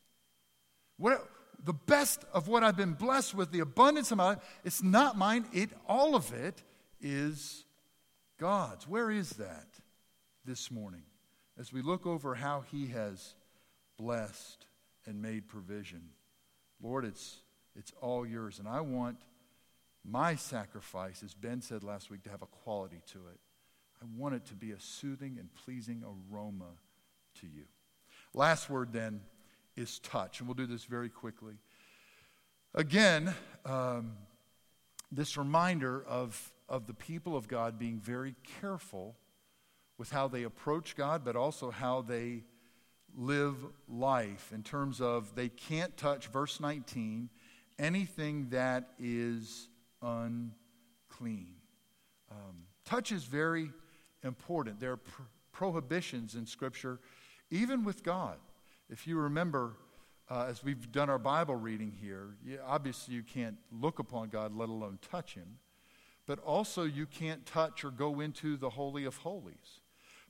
What, 0.97 1.27
the 1.63 1.73
best 1.73 2.25
of 2.33 2.47
what 2.47 2.63
I've 2.63 2.77
been 2.77 2.93
blessed 2.93 3.33
with, 3.33 3.51
the 3.51 3.61
abundance 3.61 4.11
of 4.11 4.17
my 4.17 4.25
life, 4.25 4.59
it's 4.63 4.83
not 4.83 5.17
mine. 5.17 5.45
It, 5.53 5.69
all 5.87 6.15
of 6.15 6.33
it 6.33 6.61
is 7.01 7.65
God's. 8.39 8.87
Where 8.87 9.09
is 9.09 9.31
that 9.31 9.67
this 10.45 10.69
morning? 10.69 11.03
As 11.57 11.73
we 11.73 11.81
look 11.81 12.05
over 12.05 12.35
how 12.35 12.65
He 12.71 12.87
has 12.87 13.33
blessed 13.97 14.67
and 15.07 15.21
made 15.21 15.47
provision. 15.47 16.01
Lord, 16.81 17.05
it's, 17.05 17.37
it's 17.75 17.91
all 18.01 18.25
yours. 18.25 18.59
And 18.59 18.67
I 18.67 18.81
want 18.81 19.17
my 20.05 20.35
sacrifice, 20.35 21.23
as 21.23 21.33
Ben 21.33 21.61
said 21.61 21.83
last 21.83 22.11
week, 22.11 22.23
to 22.23 22.29
have 22.29 22.41
a 22.41 22.47
quality 22.47 23.01
to 23.13 23.19
it. 23.27 23.39
I 24.01 24.05
want 24.15 24.35
it 24.35 24.45
to 24.45 24.53
be 24.53 24.71
a 24.71 24.79
soothing 24.79 25.37
and 25.39 25.49
pleasing 25.55 26.03
aroma 26.03 26.71
to 27.39 27.47
you. 27.47 27.63
Last 28.33 28.69
word 28.69 28.93
then 28.93 29.21
is 29.75 29.99
touch, 29.99 30.39
and 30.39 30.47
we'll 30.47 30.55
do 30.55 30.67
this 30.67 30.85
very 30.85 31.09
quickly. 31.09 31.55
Again, 32.75 33.33
um, 33.65 34.13
this 35.11 35.37
reminder 35.37 36.03
of, 36.05 36.51
of 36.69 36.85
the 36.85 36.93
people 36.93 37.35
of 37.35 37.47
God 37.47 37.79
being 37.79 37.99
very 37.99 38.35
careful 38.61 39.15
with 39.97 40.11
how 40.11 40.27
they 40.27 40.43
approach 40.43 40.95
God, 40.95 41.23
but 41.23 41.35
also 41.35 41.71
how 41.71 42.01
they 42.01 42.43
live 43.15 43.55
life 43.87 44.51
in 44.53 44.63
terms 44.63 45.01
of 45.01 45.35
they 45.35 45.49
can't 45.49 45.95
touch, 45.97 46.27
verse 46.27 46.59
19, 46.59 47.29
anything 47.79 48.49
that 48.49 48.89
is 48.99 49.69
unclean. 50.01 51.55
Um, 52.31 52.65
touch 52.85 53.11
is 53.11 53.23
very 53.23 53.71
important. 54.23 54.79
There 54.79 54.91
are 54.91 54.97
pr- 54.97 55.21
prohibitions 55.51 56.35
in 56.35 56.45
Scripture, 56.45 56.99
even 57.49 57.83
with 57.83 58.03
God. 58.03 58.37
If 58.89 59.07
you 59.07 59.17
remember, 59.17 59.73
uh, 60.29 60.45
as 60.49 60.63
we've 60.63 60.91
done 60.91 61.09
our 61.09 61.19
Bible 61.19 61.55
reading 61.55 61.91
here, 61.91 62.35
you, 62.43 62.59
obviously 62.65 63.15
you 63.15 63.23
can't 63.23 63.57
look 63.71 63.99
upon 63.99 64.29
God, 64.29 64.55
let 64.55 64.69
alone 64.69 64.99
touch 65.01 65.33
Him. 65.33 65.57
But 66.25 66.39
also, 66.39 66.83
you 66.83 67.05
can't 67.05 67.45
touch 67.45 67.85
or 67.85 67.89
go 67.89 68.19
into 68.19 68.57
the 68.57 68.69
Holy 68.69 69.05
of 69.05 69.17
Holies. 69.17 69.81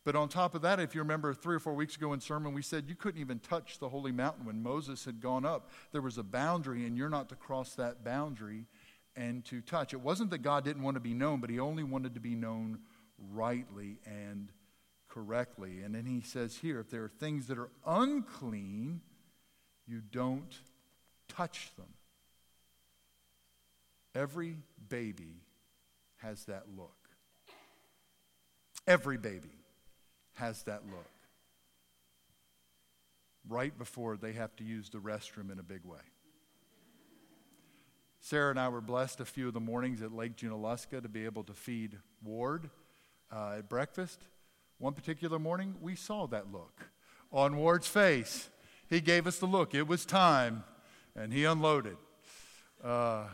But 0.08 0.15
on 0.15 0.30
top 0.30 0.56
of 0.56 0.62
that, 0.62 0.80
if 0.80 0.96
you 0.96 1.02
remember 1.02 1.34
three 1.34 1.58
or 1.58 1.60
four 1.60 1.74
weeks 1.74 1.98
ago 1.98 2.13
in 2.13 2.22
sermon, 2.22 2.54
we 2.54 2.62
said 2.62 2.86
you 2.88 2.96
couldn't 2.96 3.20
even 3.20 3.39
touch 3.39 3.78
the 3.78 3.89
holy 3.89 4.13
mountain 4.13 4.46
when 4.46 4.63
Moses 4.63 5.04
had 5.04 5.20
gone 5.20 5.43
up. 5.43 5.70
There 5.91 6.02
was 6.02 6.17
a 6.17 6.24
boundary, 6.24 6.86
and 6.86 6.98
you're 6.98 7.10
not 7.10 7.28
to 7.28 7.36
cross 7.36 7.76
that 7.76 8.06
boundary 8.06 8.67
and 9.17 9.43
to 9.48 9.60
touch. 9.60 9.91
It 9.93 10.00
wasn't 10.00 10.30
that 10.30 10.38
God 10.38 10.63
didn't 10.63 10.84
want 10.84 10.96
to 10.96 11.02
be 11.02 11.13
known, 11.13 11.41
but 11.41 11.50
He 11.50 11.60
only 11.60 11.84
wanted 11.84 12.13
to 12.13 12.22
be 12.22 12.36
known 12.36 12.80
rightly 13.34 13.98
and 14.06 14.48
correctly. 15.10 15.82
And 15.82 15.93
then 15.93 16.06
He 16.06 16.22
says 16.22 16.56
here 16.56 16.80
if 16.80 16.89
there 16.89 17.04
are 17.04 17.12
things 17.20 17.48
that 17.48 17.58
are 17.58 17.72
unclean, 17.86 19.02
you 19.86 20.00
don't 20.00 20.58
touch 21.28 21.72
them. 21.76 21.93
Every 24.15 24.56
baby 24.88 25.41
has 26.20 26.46
that 26.46 26.63
look. 26.78 26.96
Every 28.88 29.17
baby 29.17 29.57
has 30.38 30.63
that 30.63 30.82
look. 30.89 31.10
Right 33.47 33.78
before 33.78 34.17
they 34.17 34.34
have 34.34 34.56
to 34.58 34.63
use 34.63 34.89
the 34.89 34.97
restroom 34.97 35.52
in 35.52 35.60
a 35.60 35.63
big 35.63 35.84
way. 35.86 36.00
Sarah 38.19 38.50
and 38.50 38.60
I 38.60 38.67
were 38.69 38.82
blessed 38.82 39.21
a 39.21 39.26
few 39.26 39.47
of 39.47 39.54
the 39.54 39.60
mornings 39.60 40.02
at 40.02 40.12
Lake 40.12 40.36
Junaluska 40.36 41.02
to 41.02 41.08
be 41.08 41.26
able 41.26 41.43
to 41.45 41.54
feed 41.54 41.97
Ward 42.23 42.69
uh, 43.32 43.56
at 43.60 43.69
breakfast. 43.69 44.21
One 44.80 44.93
particular 44.93 45.39
morning, 45.39 45.76
we 45.82 45.95
saw 45.95 46.28
that 46.28 46.52
look 46.52 46.89
on 47.32 47.58
Ward's 47.58 47.88
face. 47.88 48.50
He 48.89 49.02
gave 49.02 49.28
us 49.28 49.39
the 49.39 49.45
look. 49.45 49.73
It 49.73 49.88
was 49.88 50.06
time, 50.06 50.63
and 51.15 51.32
he 51.32 51.45
unloaded. 51.45 51.97
Uh, 52.84 53.26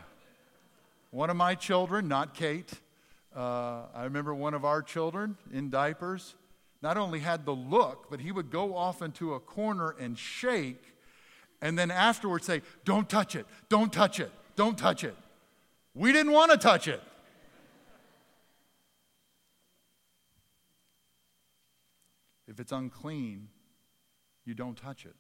one 1.11 1.29
of 1.29 1.35
my 1.35 1.55
children, 1.55 2.07
not 2.07 2.33
Kate, 2.33 2.71
uh, 3.35 3.83
I 3.93 4.03
remember 4.03 4.33
one 4.33 4.53
of 4.53 4.63
our 4.63 4.81
children 4.81 5.37
in 5.51 5.69
diapers, 5.69 6.35
not 6.83 6.97
only 6.97 7.19
had 7.19 7.45
the 7.45 7.55
look, 7.55 8.09
but 8.11 8.19
he 8.19 8.33
would 8.33 8.51
go 8.51 8.75
off 8.75 9.01
into 9.01 9.33
a 9.33 9.39
corner 9.39 9.95
and 9.97 10.17
shake, 10.19 10.83
and 11.61 11.79
then 11.79 11.89
afterwards 11.89 12.45
say, 12.45 12.61
Don't 12.83 13.09
touch 13.09 13.37
it, 13.37 13.47
don't 13.69 13.91
touch 13.91 14.19
it, 14.19 14.29
don't 14.57 14.77
touch 14.77 15.05
it. 15.05 15.15
We 15.95 16.11
didn't 16.11 16.33
want 16.33 16.51
to 16.51 16.57
touch 16.57 16.89
it. 16.89 17.01
If 22.49 22.59
it's 22.59 22.73
unclean, 22.73 23.47
you 24.43 24.53
don't 24.53 24.75
touch 24.75 25.05
it. 25.05 25.15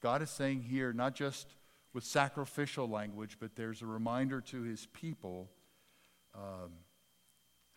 God 0.00 0.22
is 0.22 0.30
saying 0.30 0.62
here, 0.62 0.92
not 0.92 1.16
just 1.16 1.48
with 1.92 2.04
sacrificial 2.04 2.88
language, 2.88 3.38
but 3.40 3.56
there's 3.56 3.82
a 3.82 3.86
reminder 3.86 4.40
to 4.40 4.62
his 4.62 4.86
people. 4.92 5.50
Um, 6.34 6.70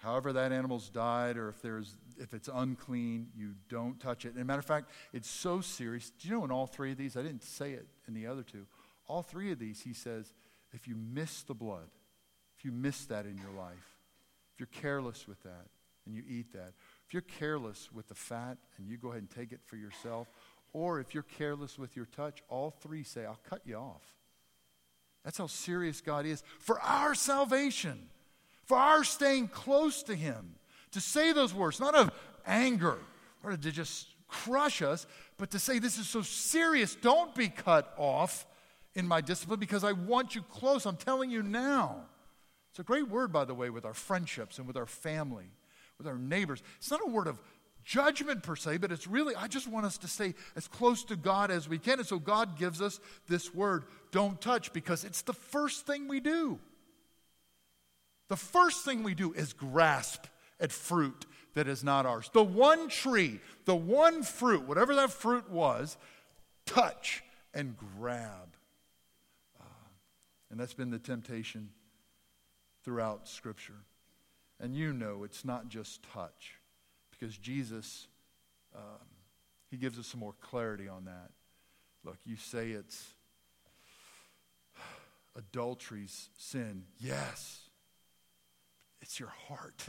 however, 0.04 0.34
that 0.34 0.52
animal's 0.52 0.90
died, 0.90 1.38
or 1.38 1.50
if, 1.50 1.62
there's, 1.62 1.96
if 2.20 2.34
it's 2.34 2.50
unclean, 2.54 3.28
you 3.36 3.54
don't 3.70 4.00
touch 4.00 4.26
it. 4.26 4.36
And 4.36 4.46
matter 4.46 4.60
of 4.60 4.66
fact, 4.66 4.90
it's 5.14 5.30
so 5.30 5.62
serious. 5.62 6.12
Do 6.20 6.28
you 6.28 6.34
know 6.36 6.44
in 6.44 6.52
all 6.52 6.68
three 6.68 6.92
of 6.92 6.98
these, 6.98 7.16
I 7.16 7.22
didn't 7.22 7.44
say 7.44 7.72
it 7.72 7.88
in 8.08 8.14
the 8.14 8.28
other 8.28 8.44
two, 8.44 8.66
all 9.08 9.24
three 9.24 9.52
of 9.52 9.60
these, 9.60 9.82
he 9.82 9.94
says, 9.94 10.34
if 10.74 10.88
you 10.88 10.96
miss 10.96 11.44
the 11.44 11.54
blood, 11.54 11.88
if 12.58 12.66
you 12.66 12.72
miss 12.72 13.06
that 13.06 13.26
in 13.26 13.38
your 13.38 13.52
life, 13.58 13.98
if 14.54 14.60
you're 14.60 14.68
careless 14.82 15.28
with 15.28 15.42
that 15.44 15.68
and 16.06 16.14
you 16.14 16.24
eat 16.28 16.52
that, 16.54 16.74
if 17.08 17.14
you're 17.14 17.22
careless 17.22 17.90
with 17.94 18.08
the 18.08 18.16
fat 18.16 18.58
and 18.78 18.90
you 18.90 18.98
go 18.98 19.10
ahead 19.10 19.22
and 19.22 19.30
take 19.30 19.52
it 19.52 19.62
for 19.66 19.78
yourself, 19.78 20.28
or 20.74 21.00
if 21.00 21.14
you're 21.14 21.24
careless 21.24 21.80
with 21.80 21.96
your 21.96 22.06
touch, 22.08 22.42
all 22.50 22.72
three 22.72 23.04
say, 23.04 23.26
I'll 23.26 23.40
cut 23.50 23.62
you 23.66 23.76
off. 23.76 24.04
That's 25.24 25.38
how 25.38 25.48
serious 25.48 26.02
God 26.02 26.26
is 26.26 26.44
for 26.60 26.82
our 26.82 27.16
salvation, 27.16 28.10
for 28.66 28.78
our 28.78 29.04
staying 29.04 29.50
close 29.50 30.04
to 30.04 30.16
Him. 30.16 30.56
To 30.92 31.02
say 31.02 31.34
those 31.34 31.54
words, 31.54 31.80
not 31.80 31.96
of 31.96 32.12
anger 32.46 32.98
or 33.44 33.52
to 33.58 33.72
just 33.72 34.08
crush 34.28 34.82
us, 34.82 35.06
but 35.38 35.52
to 35.52 35.60
say, 35.60 35.80
This 35.80 35.98
is 35.98 36.08
so 36.08 36.22
serious, 36.22 36.96
don't 36.96 37.34
be 37.36 37.50
cut 37.50 37.94
off 37.98 38.46
in 38.96 39.08
my 39.08 39.22
discipline 39.22 39.60
because 39.60 39.84
I 39.84 39.92
want 39.92 40.36
you 40.36 40.42
close. 40.44 40.86
I'm 40.86 40.98
telling 40.98 41.32
you 41.32 41.44
now. 41.44 42.06
It's 42.72 42.80
a 42.80 42.84
great 42.84 43.08
word, 43.08 43.32
by 43.32 43.46
the 43.46 43.54
way, 43.54 43.70
with 43.70 43.86
our 43.86 43.94
friendships 43.94 44.58
and 44.58 44.66
with 44.66 44.78
our 44.78 44.88
family, 44.88 45.46
with 46.00 46.08
our 46.08 46.18
neighbors. 46.18 46.64
It's 46.78 46.90
not 46.90 47.02
a 47.06 47.10
word 47.10 47.28
of 47.28 47.40
judgment 47.84 48.42
per 48.42 48.56
se, 48.56 48.78
but 48.78 48.92
it's 48.92 49.08
really, 49.08 49.36
I 49.36 49.48
just 49.48 49.68
want 49.68 49.86
us 49.86 49.98
to 50.00 50.08
stay 50.08 50.34
as 50.56 50.68
close 50.68 51.04
to 51.06 51.16
God 51.16 51.52
as 51.52 51.70
we 51.70 51.78
can. 51.78 52.00
And 52.00 52.08
so 52.08 52.18
God 52.18 52.58
gives 52.58 52.82
us 52.82 53.00
this 53.28 53.54
word, 53.54 53.84
don't 54.12 54.42
touch, 54.42 54.74
because 54.74 55.04
it's 55.04 55.22
the 55.22 55.34
first 55.34 55.86
thing 55.86 56.08
we 56.08 56.20
do. 56.20 56.60
The 58.34 58.38
first 58.38 58.84
thing 58.84 59.04
we 59.04 59.14
do 59.14 59.32
is 59.32 59.54
grasp 59.54 60.26
at 60.60 60.72
fruit 60.72 61.28
that 61.54 61.68
is 61.68 61.84
not 61.84 62.08
ours. 62.08 62.32
The 62.34 62.44
one 62.44 62.90
tree, 62.90 63.40
the 63.66 63.76
one 63.76 64.24
fruit, 64.24 64.68
whatever 64.68 64.96
that 64.96 65.12
fruit 65.12 65.52
was, 65.52 65.98
touch 66.66 67.24
and 67.54 67.76
grab. 67.78 68.56
Uh, 69.62 69.66
and 70.50 70.60
that's 70.60 70.74
been 70.74 70.90
the 70.90 70.98
temptation 70.98 71.70
throughout 72.84 73.28
Scripture. 73.28 73.84
And 74.60 74.76
you 74.76 74.94
know 74.94 75.24
it's 75.24 75.46
not 75.46 75.70
just 75.70 76.02
touch 76.02 76.56
because 77.12 77.38
Jesus, 77.38 78.08
um, 78.76 79.06
he 79.70 79.78
gives 79.78 80.00
us 80.00 80.08
some 80.08 80.20
more 80.20 80.34
clarity 80.42 80.88
on 80.88 81.06
that. 81.06 81.30
Look, 82.04 82.18
you 82.26 82.38
say 82.38 82.72
it's 82.72 83.14
adultery's 85.36 86.30
sin. 86.36 86.86
Yes. 87.00 87.63
It's 89.04 89.20
your 89.20 89.34
heart. 89.50 89.86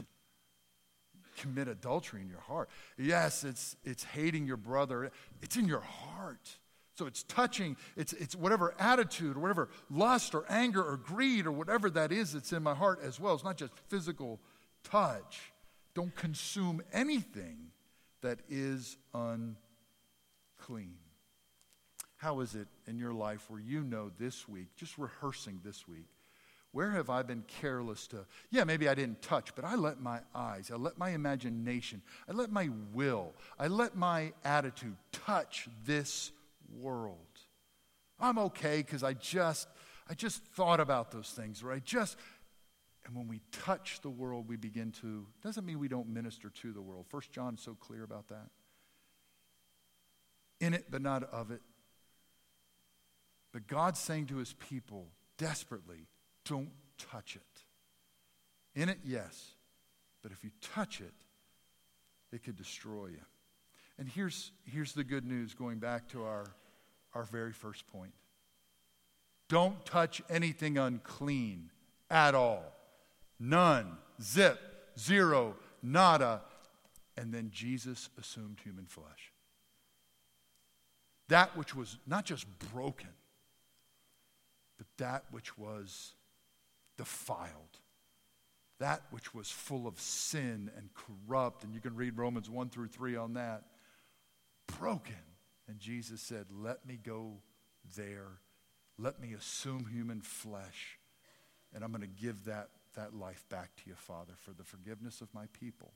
Commit 1.37 1.69
adultery 1.69 2.21
in 2.21 2.29
your 2.29 2.41
heart. 2.41 2.69
Yes, 2.97 3.45
it's, 3.45 3.77
it's 3.85 4.03
hating 4.03 4.45
your 4.45 4.57
brother. 4.57 5.09
It's 5.41 5.55
in 5.55 5.67
your 5.67 5.79
heart. 5.79 6.57
So 6.95 7.07
it's 7.07 7.23
touching, 7.23 7.77
it's, 7.95 8.11
it's 8.13 8.35
whatever 8.35 8.75
attitude 8.77 9.37
or 9.37 9.39
whatever 9.39 9.69
lust 9.89 10.35
or 10.35 10.45
anger 10.49 10.83
or 10.83 10.97
greed 10.97 11.45
or 11.45 11.51
whatever 11.51 11.89
that 11.91 12.11
is 12.11 12.33
that's 12.33 12.51
in 12.51 12.61
my 12.61 12.75
heart 12.75 12.99
as 13.01 13.19
well. 13.19 13.33
It's 13.33 13.43
not 13.43 13.57
just 13.57 13.71
physical 13.87 14.39
touch. 14.83 15.53
Don't 15.93 16.15
consume 16.15 16.81
anything 16.91 17.71
that 18.21 18.39
is 18.49 18.97
unclean. 19.13 20.97
How 22.17 22.41
is 22.41 22.53
it 22.55 22.67
in 22.85 22.97
your 22.97 23.13
life 23.13 23.45
where 23.49 23.61
you 23.61 23.81
know 23.83 24.11
this 24.17 24.47
week, 24.47 24.67
just 24.75 24.97
rehearsing 24.97 25.61
this 25.63 25.87
week, 25.87 26.07
where 26.75 26.91
have 26.91 27.09
I 27.09 27.23
been 27.23 27.45
careless 27.47 28.05
to? 28.07 28.25
Yeah, 28.51 28.65
maybe 28.65 28.89
I 28.89 28.95
didn't 28.95 29.21
touch, 29.21 29.55
but 29.55 29.63
I 29.63 29.75
let 29.75 30.01
my 30.01 30.19
eyes, 30.35 30.69
I 30.69 30.75
let 30.75 30.97
my 30.97 31.11
imagination, 31.11 32.01
I 32.29 32.33
let 32.33 32.51
my 32.51 32.69
will, 32.91 33.31
I 33.57 33.67
let 33.67 33.95
my 33.95 34.33
attitude 34.43 34.97
touch 35.13 35.69
this 35.85 36.33
world. 36.77 37.15
I'm 38.19 38.37
okay 38.37 38.79
because 38.79 39.05
I 39.05 39.13
just, 39.13 39.69
I 40.09 40.15
just 40.15 40.43
thought 40.47 40.81
about 40.81 41.11
those 41.11 41.29
things, 41.29 41.63
or 41.63 41.71
I 41.71 41.79
just, 41.79 42.17
and 43.05 43.15
when 43.15 43.29
we 43.29 43.39
touch 43.53 44.01
the 44.01 44.09
world, 44.09 44.49
we 44.49 44.57
begin 44.57 44.91
to, 44.99 45.25
doesn't 45.41 45.65
mean 45.65 45.79
we 45.79 45.87
don't 45.87 46.09
minister 46.09 46.49
to 46.49 46.73
the 46.73 46.81
world. 46.81 47.05
First 47.07 47.31
John 47.31 47.53
is 47.53 47.61
so 47.61 47.75
clear 47.75 48.03
about 48.03 48.27
that. 48.27 48.49
In 50.59 50.73
it, 50.73 50.87
but 50.91 51.01
not 51.01 51.23
of 51.23 51.51
it. 51.51 51.61
But 53.53 53.65
God's 53.65 54.01
saying 54.01 54.25
to 54.25 54.35
his 54.35 54.51
people 54.51 55.07
desperately, 55.37 56.07
don't 56.45 56.69
touch 56.97 57.35
it. 57.35 58.79
In 58.79 58.89
it, 58.89 58.99
yes. 59.03 59.51
But 60.21 60.31
if 60.31 60.43
you 60.43 60.51
touch 60.61 61.01
it, 61.01 61.13
it 62.31 62.43
could 62.43 62.55
destroy 62.55 63.07
you. 63.07 63.21
And 63.97 64.07
here's, 64.07 64.51
here's 64.65 64.93
the 64.93 65.03
good 65.03 65.25
news 65.25 65.53
going 65.53 65.79
back 65.79 66.07
to 66.09 66.23
our 66.23 66.45
our 67.15 67.23
very 67.23 67.53
first 67.53 67.87
point. 67.87 68.13
Don't 69.47 69.83
touch 69.85 70.21
anything 70.29 70.77
unclean 70.77 71.71
at 72.11 72.35
all. 72.35 72.63
None. 73.39 73.97
Zip. 74.21 74.59
Zero. 74.99 75.55
Nada. 75.81 76.41
And 77.17 77.33
then 77.33 77.49
Jesus 77.51 78.09
assumed 78.19 78.59
human 78.63 78.85
flesh. 78.85 79.31
That 81.29 81.57
which 81.57 81.73
was 81.73 81.97
not 82.05 82.25
just 82.25 82.45
broken, 82.73 83.09
but 84.77 84.85
that 84.97 85.23
which 85.31 85.57
was 85.57 86.13
defiled, 86.97 87.79
that 88.79 89.03
which 89.11 89.33
was 89.33 89.49
full 89.49 89.87
of 89.87 89.99
sin 89.99 90.69
and 90.77 90.89
corrupt. 90.93 91.63
And 91.63 91.73
you 91.73 91.79
can 91.79 91.95
read 91.95 92.17
Romans 92.17 92.49
1 92.49 92.69
through 92.69 92.87
3 92.87 93.15
on 93.15 93.33
that. 93.33 93.63
Broken. 94.79 95.15
And 95.67 95.79
Jesus 95.79 96.21
said, 96.21 96.45
Let 96.51 96.85
me 96.85 96.99
go 97.01 97.37
there. 97.95 98.39
Let 98.97 99.19
me 99.19 99.33
assume 99.33 99.87
human 99.91 100.21
flesh. 100.21 100.99
And 101.73 101.83
I'm 101.83 101.91
going 101.91 102.01
to 102.01 102.07
give 102.07 102.45
that, 102.45 102.69
that 102.95 103.13
life 103.13 103.43
back 103.49 103.75
to 103.77 103.81
you, 103.87 103.95
Father, 103.95 104.33
for 104.37 104.51
the 104.51 104.63
forgiveness 104.63 105.21
of 105.21 105.33
my 105.33 105.45
people. 105.53 105.93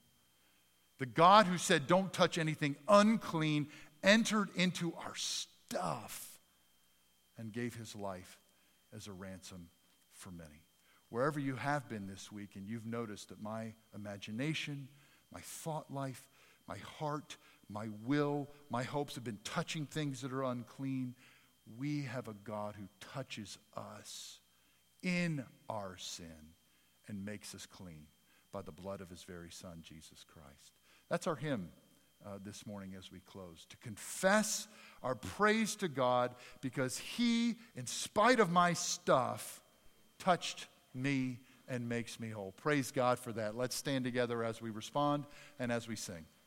The 0.98 1.06
God 1.06 1.46
who 1.46 1.58
said, 1.58 1.88
Don't 1.88 2.12
touch 2.12 2.38
anything 2.38 2.76
unclean, 2.88 3.68
entered 4.04 4.50
into 4.56 4.94
our 4.94 5.16
stuff 5.16 6.40
and 7.38 7.54
gave 7.54 7.76
his 7.76 7.96
life 7.96 8.40
as 8.96 9.08
a 9.08 9.14
ransom 9.14 9.70
for 10.14 10.32
many. 10.32 10.66
Wherever 11.10 11.39
you 11.39 11.56
have 11.56 11.89
been 11.89 12.08
this 12.08 12.32
week 12.32 12.52
and 12.56 12.67
you've 12.67 12.86
noticed 12.86 13.30
that 13.30 13.41
my 13.41 13.74
imagination, 13.95 14.88
my 15.34 15.39
thought 15.39 15.91
life, 15.91 16.24
my 16.67 16.78
heart, 17.00 17.38
my 17.67 17.88
will, 18.06 18.50
my 18.69 18.84
hopes 18.84 19.15
have 19.15 19.24
been 19.24 19.39
touching 19.43 19.86
things 19.86 20.22
that 20.22 20.32
are 20.32 20.43
unclean, 20.43 21.15
we 21.78 22.04
have 22.04 22.28
a 22.28 22.36
God 22.43 22.76
who 22.76 22.88
touches 23.13 23.58
us 23.76 24.39
in 25.02 25.43
our 25.69 25.98
sin 25.98 26.54
and 27.08 27.26
makes 27.26 27.56
us 27.56 27.65
clean 27.65 28.08
by 28.52 28.62
the 28.62 28.72
blood 28.72 29.02
of 29.02 29.10
his 29.10 29.24
very 29.24 29.52
Son, 29.52 29.80
Jesus 29.82 30.24
Christ. 30.24 30.74
That's 31.10 31.28
our 31.28 31.36
hymn 31.36 31.69
uh, 32.26 32.38
this 32.43 32.65
morning 32.65 32.95
as 32.98 33.12
we 33.12 33.19
close. 33.19 33.65
To 33.69 33.78
confess 33.78 34.67
our 35.02 35.15
praise 35.15 35.76
to 35.78 35.88
God 35.88 36.36
because 36.62 36.98
he, 36.98 37.56
in 37.76 37.86
spite 37.86 38.39
of 38.39 38.52
my 38.52 38.74
stuff, 38.74 39.62
touched 40.17 40.67
me 40.93 41.39
and 41.67 41.88
makes 41.88 42.19
me 42.19 42.30
whole. 42.30 42.52
Praise 42.54 42.91
God 42.91 43.19
for 43.19 43.32
that. 43.34 43.56
Let's 43.56 43.75
stand 43.75 44.04
together 44.04 44.43
as 44.43 44.62
we 44.62 44.69
respond 44.69 45.25
and 45.60 45.71
as 45.71 45.88
we 45.88 45.95
sing. 45.95 46.25